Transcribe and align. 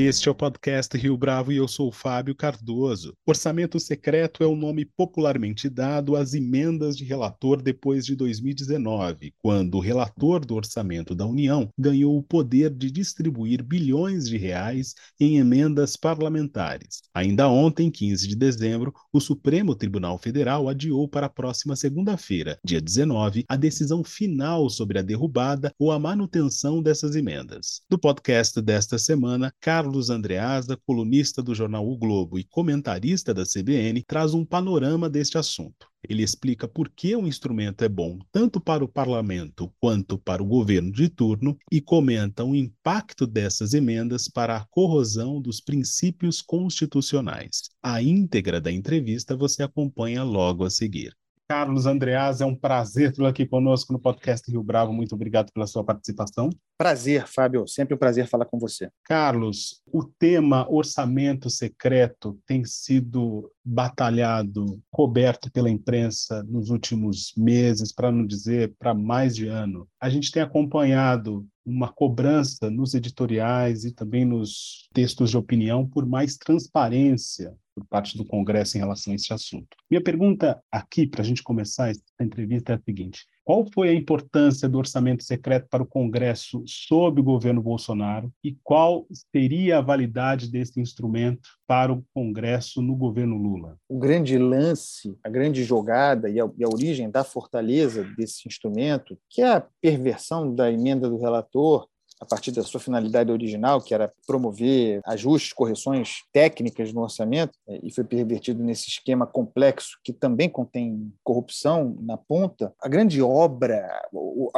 Este 0.00 0.28
é 0.28 0.30
o 0.30 0.34
podcast 0.34 0.96
Rio 0.96 1.16
Bravo 1.16 1.50
e 1.50 1.56
eu 1.56 1.66
sou 1.66 1.88
o 1.88 1.92
Fábio 1.92 2.32
Cardoso. 2.32 3.14
Orçamento 3.26 3.80
secreto 3.80 4.44
é 4.44 4.46
o 4.46 4.54
nome 4.54 4.84
popularmente 4.84 5.68
dado 5.68 6.14
às 6.14 6.34
emendas 6.34 6.96
de 6.96 7.02
relator 7.02 7.60
depois 7.60 8.06
de 8.06 8.14
2019, 8.14 9.34
quando 9.42 9.74
o 9.74 9.80
relator 9.80 10.46
do 10.46 10.54
orçamento 10.54 11.16
da 11.16 11.26
União 11.26 11.68
ganhou 11.76 12.16
o 12.16 12.22
poder 12.22 12.70
de 12.70 12.92
distribuir 12.92 13.60
bilhões 13.60 14.28
de 14.28 14.36
reais 14.36 14.94
em 15.18 15.38
emendas 15.38 15.96
parlamentares. 15.96 17.02
Ainda 17.12 17.48
ontem, 17.48 17.90
15 17.90 18.28
de 18.28 18.36
dezembro, 18.36 18.94
o 19.12 19.20
Supremo 19.20 19.74
Tribunal 19.74 20.16
Federal 20.16 20.68
adiou 20.68 21.08
para 21.08 21.26
a 21.26 21.28
próxima 21.30 21.74
segunda-feira, 21.74 22.56
dia 22.64 22.80
19, 22.80 23.44
a 23.48 23.56
decisão 23.56 24.04
final 24.04 24.70
sobre 24.70 25.00
a 25.00 25.02
derrubada 25.02 25.72
ou 25.76 25.90
a 25.90 25.98
manutenção 25.98 26.80
dessas 26.80 27.16
emendas. 27.16 27.80
No 27.90 27.98
podcast 27.98 28.62
desta 28.62 28.96
semana, 28.96 29.52
Carlos 29.60 29.87
Carlos 29.88 30.10
Andreasa, 30.10 30.76
colunista 30.76 31.42
do 31.42 31.54
jornal 31.54 31.88
O 31.88 31.96
Globo 31.96 32.38
e 32.38 32.44
comentarista 32.44 33.32
da 33.32 33.44
CBN, 33.44 34.04
traz 34.06 34.34
um 34.34 34.44
panorama 34.44 35.08
deste 35.08 35.38
assunto. 35.38 35.86
Ele 36.06 36.22
explica 36.22 36.68
por 36.68 36.90
que 36.90 37.16
o 37.16 37.26
instrumento 37.26 37.82
é 37.82 37.88
bom 37.88 38.18
tanto 38.30 38.60
para 38.60 38.84
o 38.84 38.88
parlamento 38.88 39.72
quanto 39.80 40.18
para 40.18 40.42
o 40.42 40.46
governo 40.46 40.92
de 40.92 41.08
turno 41.08 41.56
e 41.72 41.80
comenta 41.80 42.44
o 42.44 42.54
impacto 42.54 43.26
dessas 43.26 43.72
emendas 43.72 44.28
para 44.28 44.58
a 44.58 44.66
corrosão 44.66 45.40
dos 45.40 45.58
princípios 45.58 46.42
constitucionais. 46.42 47.70
A 47.82 48.02
íntegra 48.02 48.60
da 48.60 48.70
entrevista 48.70 49.34
você 49.34 49.62
acompanha 49.62 50.22
logo 50.22 50.66
a 50.66 50.70
seguir. 50.70 51.16
Carlos 51.50 51.86
Andreas, 51.86 52.42
é 52.42 52.44
um 52.44 52.54
prazer 52.54 53.10
tê-lo 53.10 53.26
aqui 53.26 53.46
conosco 53.46 53.90
no 53.90 53.98
podcast 53.98 54.50
Rio 54.50 54.62
Bravo. 54.62 54.92
Muito 54.92 55.14
obrigado 55.14 55.50
pela 55.50 55.66
sua 55.66 55.82
participação. 55.82 56.50
Prazer, 56.76 57.26
Fábio. 57.26 57.66
Sempre 57.66 57.94
um 57.94 57.98
prazer 57.98 58.26
falar 58.26 58.44
com 58.44 58.58
você. 58.58 58.90
Carlos, 59.02 59.80
o 59.90 60.04
tema 60.04 60.70
orçamento 60.70 61.48
secreto 61.48 62.38
tem 62.46 62.66
sido 62.66 63.50
batalhado, 63.64 64.78
coberto 64.90 65.50
pela 65.50 65.70
imprensa 65.70 66.42
nos 66.42 66.68
últimos 66.68 67.32
meses, 67.34 67.94
para 67.94 68.12
não 68.12 68.26
dizer 68.26 68.74
para 68.78 68.92
mais 68.92 69.34
de 69.34 69.48
ano. 69.48 69.88
A 69.98 70.10
gente 70.10 70.30
tem 70.30 70.42
acompanhado 70.42 71.46
uma 71.64 71.90
cobrança 71.90 72.70
nos 72.70 72.92
editoriais 72.92 73.86
e 73.86 73.92
também 73.92 74.26
nos 74.26 74.86
textos 74.92 75.30
de 75.30 75.36
opinião 75.38 75.86
por 75.86 76.04
mais 76.04 76.36
transparência 76.36 77.56
por 77.78 77.86
parte 77.86 78.16
do 78.16 78.24
Congresso 78.24 78.76
em 78.76 78.80
relação 78.80 79.12
a 79.12 79.16
esse 79.16 79.32
assunto. 79.32 79.68
Minha 79.90 80.02
pergunta 80.02 80.62
aqui, 80.70 81.06
para 81.06 81.22
a 81.22 81.24
gente 81.24 81.42
começar 81.42 81.90
essa 81.90 82.02
entrevista, 82.20 82.72
é 82.72 82.76
a 82.76 82.80
seguinte: 82.80 83.26
qual 83.44 83.64
foi 83.72 83.88
a 83.88 83.94
importância 83.94 84.68
do 84.68 84.76
orçamento 84.76 85.24
secreto 85.24 85.68
para 85.70 85.82
o 85.82 85.86
Congresso 85.86 86.62
sob 86.66 87.20
o 87.20 87.24
governo 87.24 87.62
Bolsonaro 87.62 88.30
e 88.44 88.56
qual 88.62 89.06
seria 89.34 89.78
a 89.78 89.80
validade 89.80 90.50
desse 90.50 90.78
instrumento 90.78 91.48
para 91.66 91.90
o 91.90 92.04
Congresso 92.12 92.82
no 92.82 92.94
governo 92.94 93.38
Lula? 93.38 93.78
O 93.88 93.98
grande 93.98 94.36
lance, 94.36 95.16
a 95.24 95.30
grande 95.30 95.64
jogada 95.64 96.28
e 96.28 96.38
a, 96.38 96.50
e 96.58 96.62
a 96.62 96.68
origem 96.68 97.10
da 97.10 97.24
fortaleza 97.24 98.04
desse 98.18 98.46
instrumento, 98.46 99.18
que 99.30 99.40
é 99.40 99.54
a 99.54 99.66
perversão 99.80 100.54
da 100.54 100.70
emenda 100.70 101.08
do 101.08 101.16
relator 101.16 101.88
a 102.20 102.26
partir 102.26 102.52
da 102.52 102.62
sua 102.62 102.80
finalidade 102.80 103.30
original, 103.30 103.80
que 103.80 103.94
era 103.94 104.12
promover 104.26 105.00
ajustes, 105.04 105.52
correções 105.52 106.22
técnicas 106.32 106.92
no 106.92 107.02
orçamento, 107.02 107.58
é, 107.68 107.80
e 107.82 107.90
foi 107.92 108.04
pervertido 108.04 108.62
nesse 108.62 108.88
esquema 108.88 109.26
complexo 109.26 109.98
que 110.02 110.12
também 110.12 110.48
contém 110.48 111.12
corrupção 111.22 111.96
na 112.00 112.16
ponta. 112.16 112.72
A 112.80 112.88
grande 112.88 113.22
obra, 113.22 113.88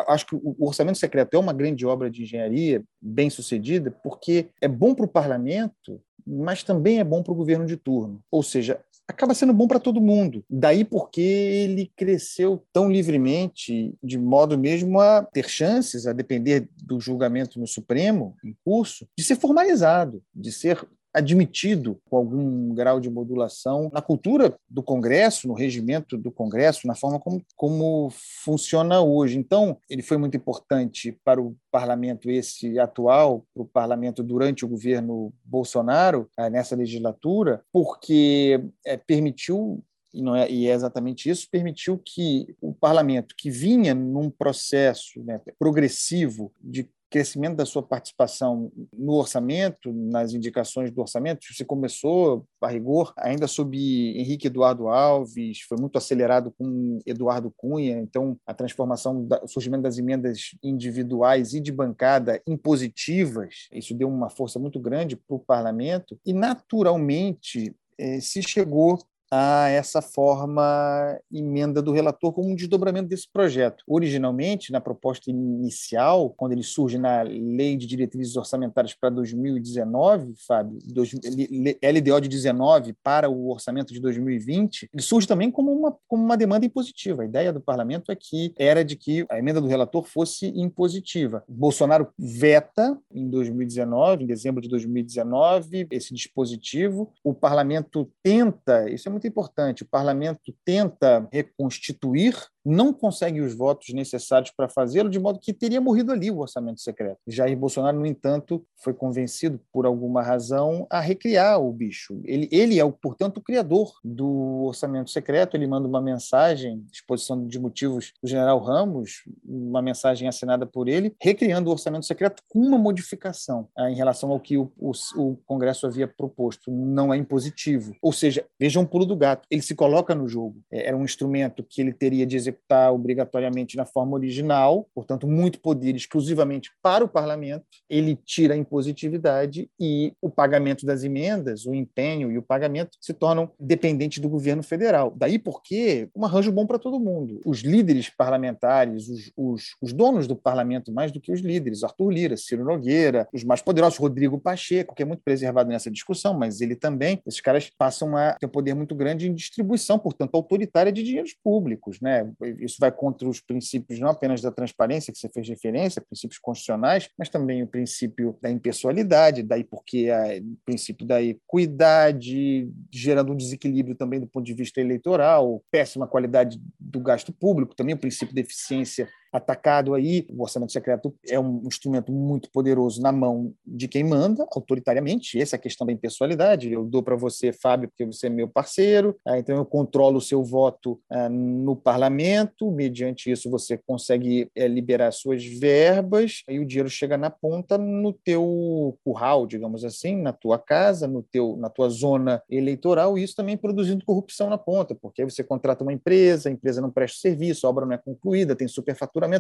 acho 0.08 0.27
que 0.27 0.34
o 0.34 0.56
orçamento 0.66 0.98
secreto 0.98 1.34
é 1.34 1.38
uma 1.38 1.53
grande 1.53 1.86
obra 1.86 2.11
de 2.11 2.22
engenharia 2.22 2.83
bem 3.00 3.31
sucedida, 3.31 3.91
porque 4.03 4.48
é 4.61 4.69
bom 4.69 4.94
para 4.94 5.05
o 5.05 5.08
parlamento 5.08 6.00
mas 6.27 6.62
também 6.62 7.00
é 7.00 7.05
bom 7.05 7.22
para 7.22 7.33
o 7.33 7.36
governo 7.36 7.66
de 7.66 7.76
turno. 7.76 8.22
Ou 8.31 8.43
seja, 8.43 8.81
acaba 9.10 9.34
sendo 9.34 9.53
bom 9.53 9.66
para 9.66 9.78
todo 9.78 10.00
mundo. 10.00 10.44
Daí 10.48 10.84
porque 10.84 11.21
ele 11.21 11.93
cresceu 11.97 12.65
tão 12.72 12.91
livremente, 12.91 13.94
de 14.03 14.19
modo 14.19 14.59
mesmo 14.59 15.00
a 15.00 15.22
ter 15.22 15.48
chances, 15.48 16.06
a 16.06 16.12
depender 16.12 16.69
do 16.82 17.00
julgamento 17.00 17.59
no 17.60 17.66
Supremo 17.66 18.37
em 18.44 18.56
curso, 18.65 19.06
de 19.16 19.25
ser 19.25 19.37
formalizado, 19.37 20.22
de 20.34 20.53
ser 20.53 20.87
admitido 21.12 22.00
com 22.09 22.16
algum 22.16 22.75
grau 22.75 23.00
de 23.00 23.10
modulação 23.10 23.91
na 23.93 24.00
cultura 24.00 24.56
do 24.69 24.82
Congresso, 24.82 25.48
no 25.48 25.54
regimento 25.54 26.16
do 26.16 26.31
Congresso, 26.31 26.87
na 26.87 26.94
forma 26.94 27.19
como, 27.19 27.43
como 27.56 28.12
funciona 28.44 29.00
hoje. 29.00 29.38
Então, 29.38 29.76
ele 29.88 30.03
foi 30.03 30.16
muito 30.16 30.37
importante 30.37 31.19
para 31.25 31.41
o 31.41 31.56
parlamento 31.70 32.31
esse 32.31 32.78
atual, 32.78 33.44
para 33.53 33.62
o 33.62 33.66
parlamento 33.66 34.22
durante 34.22 34.65
o 34.65 34.69
governo 34.69 35.32
Bolsonaro, 35.44 36.28
eh, 36.38 36.50
nessa 36.50 36.76
legislatura, 36.76 37.62
porque 37.72 38.62
é, 38.87 38.97
permitiu 38.97 39.82
e, 40.12 40.22
não 40.22 40.34
é, 40.34 40.50
e 40.50 40.69
é 40.69 40.72
exatamente 40.72 41.31
isso, 41.31 41.49
permitiu 41.50 41.97
que 41.97 42.54
o 42.60 42.75
parlamento, 42.75 43.34
que 43.37 43.49
vinha 43.49 43.94
num 43.94 44.28
processo 44.28 45.22
né, 45.22 45.41
progressivo 45.59 46.53
de 46.60 46.88
crescimento 47.10 47.56
da 47.56 47.66
sua 47.66 47.82
participação 47.82 48.71
no 48.93 49.15
orçamento, 49.15 49.93
nas 49.93 50.32
indicações 50.32 50.91
do 50.91 51.00
orçamento. 51.00 51.44
Você 51.50 51.65
começou, 51.65 52.47
a 52.62 52.69
rigor, 52.69 53.12
ainda 53.16 53.48
sob 53.48 53.76
Henrique 53.76 54.47
Eduardo 54.47 54.88
Alves, 54.88 55.60
foi 55.69 55.76
muito 55.78 55.99
acelerado 55.99 56.54
com 56.56 56.99
Eduardo 57.04 57.53
Cunha, 57.56 57.99
então 57.99 58.38
a 58.47 58.54
transformação, 58.54 59.26
o 59.43 59.49
surgimento 59.49 59.82
das 59.82 59.99
emendas 59.99 60.54
individuais 60.62 61.53
e 61.53 61.60
de 61.60 61.72
bancada 61.72 62.41
impositivas, 62.47 63.69
isso 63.72 63.94
deu 63.94 64.09
uma 64.09 64.31
força 64.31 64.59
muito 64.59 64.78
grande 64.78 65.16
para 65.16 65.34
o 65.34 65.41
parlamento, 65.41 66.19
e 66.25 66.32
naturalmente 66.32 67.75
eh, 67.99 68.20
se 68.20 68.43
chegou 68.43 68.99
a 69.30 69.68
essa 69.68 70.02
forma 70.02 71.18
emenda 71.32 71.80
do 71.80 71.92
relator 71.92 72.32
como 72.32 72.50
um 72.50 72.54
desdobramento 72.54 73.08
desse 73.08 73.30
projeto. 73.32 73.84
Originalmente, 73.86 74.72
na 74.72 74.80
proposta 74.80 75.30
inicial, 75.30 76.30
quando 76.30 76.52
ele 76.52 76.62
surge 76.62 76.98
na 76.98 77.22
Lei 77.22 77.76
de 77.76 77.86
Diretrizes 77.86 78.36
Orçamentárias 78.36 78.94
para 78.94 79.10
2019, 79.10 80.34
Fábio, 80.46 80.78
LDO 80.88 82.20
de 82.20 82.28
19 82.28 82.94
para 83.02 83.30
o 83.30 83.50
orçamento 83.50 83.92
de 83.92 84.00
2020, 84.00 84.88
ele 84.92 85.02
surge 85.02 85.28
também 85.28 85.50
como 85.50 85.72
uma, 85.72 85.96
como 86.08 86.24
uma 86.24 86.36
demanda 86.36 86.66
impositiva. 86.66 87.22
A 87.22 87.26
ideia 87.26 87.52
do 87.52 87.60
parlamento 87.60 88.10
é 88.10 88.16
que 88.16 88.52
era 88.58 88.84
de 88.84 88.96
que 88.96 89.24
a 89.30 89.38
emenda 89.38 89.60
do 89.60 89.69
relator 89.69 90.04
fosse 90.04 90.48
impositiva. 90.48 91.44
Bolsonaro 91.48 92.08
veta 92.19 92.98
em 93.14 93.28
2019, 93.28 94.24
em 94.24 94.26
dezembro 94.26 94.60
de 94.60 94.69
2019, 94.69 95.86
esse 95.90 96.12
dispositivo. 96.12 97.12
O 97.22 97.32
parlamento 97.32 98.10
tenta, 98.22 98.90
isso 98.90 99.08
é 99.08 99.10
muito 99.10 99.19
muito 99.20 99.26
importante. 99.28 99.82
O 99.82 99.86
parlamento 99.86 100.54
tenta 100.64 101.28
reconstituir 101.31 102.34
não 102.65 102.93
consegue 102.93 103.41
os 103.41 103.54
votos 103.54 103.93
necessários 103.94 104.50
para 104.50 104.69
fazê-lo, 104.69 105.09
de 105.09 105.19
modo 105.19 105.41
que 105.41 105.53
teria 105.53 105.81
morrido 105.81 106.12
ali 106.12 106.31
o 106.31 106.38
orçamento 106.38 106.81
secreto. 106.81 107.19
Jair 107.26 107.56
Bolsonaro, 107.56 107.98
no 107.98 108.06
entanto, 108.06 108.65
foi 108.76 108.94
convencido, 108.94 109.60
por 109.72 109.87
alguma 109.87 110.22
razão, 110.22 110.87
a 110.91 111.00
recriar 111.00 111.60
o 111.60 111.72
bicho. 111.72 112.20
Ele, 112.25 112.49
ele 112.50 112.81
é, 112.81 112.91
portanto, 112.91 113.38
o 113.38 113.43
criador 113.43 113.93
do 114.04 114.65
orçamento 114.65 115.10
secreto. 115.10 115.56
Ele 115.56 115.66
manda 115.66 115.87
uma 115.87 116.00
mensagem, 116.00 116.84
exposição 116.93 117.47
de 117.47 117.59
motivos 117.59 118.12
do 118.22 118.28
general 118.28 118.59
Ramos, 118.60 119.22
uma 119.44 119.82
mensagem 119.82 120.28
assinada 120.28 120.66
por 120.66 120.88
ele, 120.88 121.15
recriando 121.20 121.69
o 121.69 121.72
orçamento 121.72 122.06
secreto 122.06 122.43
com 122.49 122.60
uma 122.60 122.78
modificação 122.78 123.69
ah, 123.76 123.91
em 123.91 123.94
relação 123.94 124.31
ao 124.31 124.41
que 124.41 124.56
o, 124.56 124.72
o, 124.76 124.93
o 125.16 125.37
Congresso 125.47 125.87
havia 125.87 126.09
proposto. 126.09 126.70
Não 126.70 127.12
é 127.12 127.16
impositivo. 127.16 127.94
Ou 128.03 128.12
seja, 128.12 128.44
vejam 128.59 128.82
um 128.82 128.87
pulo 128.87 129.06
do 129.06 129.16
gato. 129.16 129.47
Ele 129.50 129.62
se 129.62 129.75
coloca 129.75 130.15
no 130.15 130.28
jogo. 130.28 130.56
É, 130.70 130.88
era 130.88 130.97
um 130.97 131.04
instrumento 131.04 131.62
que 131.62 131.81
ele 131.81 131.93
teria 131.93 132.26
de 132.26 132.37
executar 132.50 132.93
obrigatoriamente 132.93 133.77
na 133.77 133.84
forma 133.84 134.15
original, 134.15 134.88
portanto, 134.94 135.27
muito 135.27 135.61
poder 135.61 135.97
exclusivamente 135.97 136.70
para 136.82 137.05
o 137.05 137.08
parlamento, 137.08 137.64
ele 137.88 138.17
tira 138.25 138.55
a 138.55 138.56
impositividade 138.56 139.69
e 139.79 140.12
o 140.20 140.31
pagamento 140.31 140.87
das 140.87 141.02
emendas, 141.02 141.67
o 141.67 141.75
empenho 141.75 142.31
e 142.31 142.38
o 142.38 142.43
pagamento 142.43 142.97
se 143.00 143.12
tornam 143.12 143.50
dependentes 143.58 144.19
do 144.19 144.29
governo 144.29 144.62
federal. 144.62 145.12
Daí 145.17 145.38
porque 145.38 146.08
um 146.14 146.25
arranjo 146.25 146.52
bom 146.52 146.67
para 146.67 146.79
todo 146.79 147.00
mundo. 147.00 147.41
Os 147.44 147.61
líderes 147.61 148.08
parlamentares, 148.08 149.08
os, 149.08 149.32
os, 149.37 149.76
os 149.81 149.93
donos 149.93 150.26
do 150.26 150.37
parlamento, 150.37 150.93
mais 150.93 151.11
do 151.11 151.20
que 151.20 151.32
os 151.32 151.41
líderes, 151.41 151.82
Arthur 151.82 152.11
Lira, 152.11 152.37
Ciro 152.37 152.64
Nogueira, 152.64 153.29
os 153.32 153.44
mais 153.44 153.62
poderosos, 153.62 153.99
Rodrigo 153.99 154.38
Pacheco, 154.38 154.94
que 154.94 155.03
é 155.03 155.06
muito 155.06 155.23
preservado 155.23 155.69
nessa 155.69 155.91
discussão, 155.91 156.35
mas 156.35 156.61
ele 156.61 156.76
também, 156.76 157.20
esses 157.26 157.41
caras 157.41 157.70
passam 157.76 158.17
a 158.17 158.35
ter 158.35 158.46
um 158.46 158.50
poder 158.50 158.75
muito 158.75 158.94
grande 158.94 159.29
em 159.29 159.35
distribuição, 159.35 159.99
portanto, 159.99 160.35
autoritária 160.35 160.93
de 160.93 161.03
dinheiros 161.03 161.35
públicos, 161.43 162.00
né? 162.00 162.31
Isso 162.58 162.76
vai 162.81 162.90
contra 162.90 163.28
os 163.28 163.40
princípios 163.40 163.98
não 163.98 164.08
apenas 164.08 164.40
da 164.40 164.50
transparência, 164.50 165.12
que 165.12 165.19
você 165.19 165.28
fez 165.28 165.48
referência, 165.48 166.02
princípios 166.02 166.38
constitucionais, 166.38 167.08
mas 167.19 167.28
também 167.28 167.62
o 167.62 167.66
princípio 167.66 168.37
da 168.40 168.50
impessoalidade, 168.50 169.42
daí 169.42 169.64
porque 169.64 170.08
o 170.10 170.64
princípio 170.64 171.06
da 171.06 171.22
equidade, 171.22 172.69
gerando 172.90 173.32
um 173.32 173.37
desequilíbrio 173.37 173.94
também 173.94 174.20
do 174.20 174.26
ponto 174.26 174.44
de 174.44 174.54
vista 174.54 174.81
eleitoral, 174.81 175.62
péssima 175.70 176.06
qualidade 176.06 176.60
do 176.78 177.00
gasto 177.00 177.32
público, 177.32 177.75
também 177.75 177.94
o 177.94 177.98
princípio 177.98 178.34
da 178.34 178.40
eficiência 178.40 179.08
atacado 179.32 179.94
aí. 179.94 180.27
O 180.31 180.43
orçamento 180.43 180.73
secreto 180.73 181.15
é 181.29 181.38
um 181.38 181.62
instrumento 181.67 182.12
muito 182.12 182.50
poderoso 182.50 183.00
na 183.00 183.12
mão 183.12 183.53
de 183.67 183.88
quem 183.88 184.05
manda, 184.05 184.47
autoritariamente. 184.53 185.41
Essa 185.41 185.56
é 185.56 185.59
a 185.59 185.61
questão 185.61 185.87
da 185.87 185.93
impessoalidade. 185.93 186.73
Eu 186.73 186.85
dou 186.85 187.03
para 187.03 187.17
você, 187.17 187.53
Fábio, 187.53 187.88
porque 187.88 188.05
você 188.05 188.27
é 188.27 188.31
meu 188.31 188.49
parceiro, 188.49 189.17
ah, 189.27 189.38
então 189.38 189.56
eu 189.56 189.65
controlo 189.65 190.19
o 190.19 190.21
seu 190.21 190.43
voto 190.43 191.00
ah, 191.11 191.29
no 191.29 191.77
parlamento, 191.77 192.71
mediante 192.71 193.31
isso 193.31 193.50
você 193.50 193.77
consegue 193.77 194.50
eh, 194.55 194.69
liberar 194.69 195.12
suas 195.12 195.44
verbas, 195.44 196.43
e 196.49 196.59
o 196.59 196.65
dinheiro 196.65 196.88
chega 196.88 197.17
na 197.17 197.31
ponta 197.31 197.79
no 197.79 198.12
teu 198.12 198.99
curral, 199.05 199.47
digamos 199.47 199.85
assim, 199.85 200.17
na 200.17 200.32
tua 200.32 200.59
casa, 200.59 201.06
no 201.06 201.23
teu, 201.23 201.56
na 201.56 201.69
tua 201.69 201.88
zona 201.88 202.43
eleitoral, 202.49 203.17
e 203.17 203.23
isso 203.23 203.37
também 203.37 203.56
produzindo 203.56 204.05
corrupção 204.05 204.50
na 204.50 204.59
ponta, 204.59 204.94
porque 204.94 205.23
aí 205.23 205.31
você 205.31 205.43
contrata 205.43 205.82
uma 205.82 205.93
empresa, 205.93 206.49
a 206.49 206.53
empresa 206.53 206.81
não 206.81 206.91
presta 206.91 207.21
serviço, 207.21 207.67
a 207.67 207.71
obra 207.71 207.87
não 207.87 207.94
é 207.94 207.99
concluída, 207.99 208.56
tem 208.56 208.69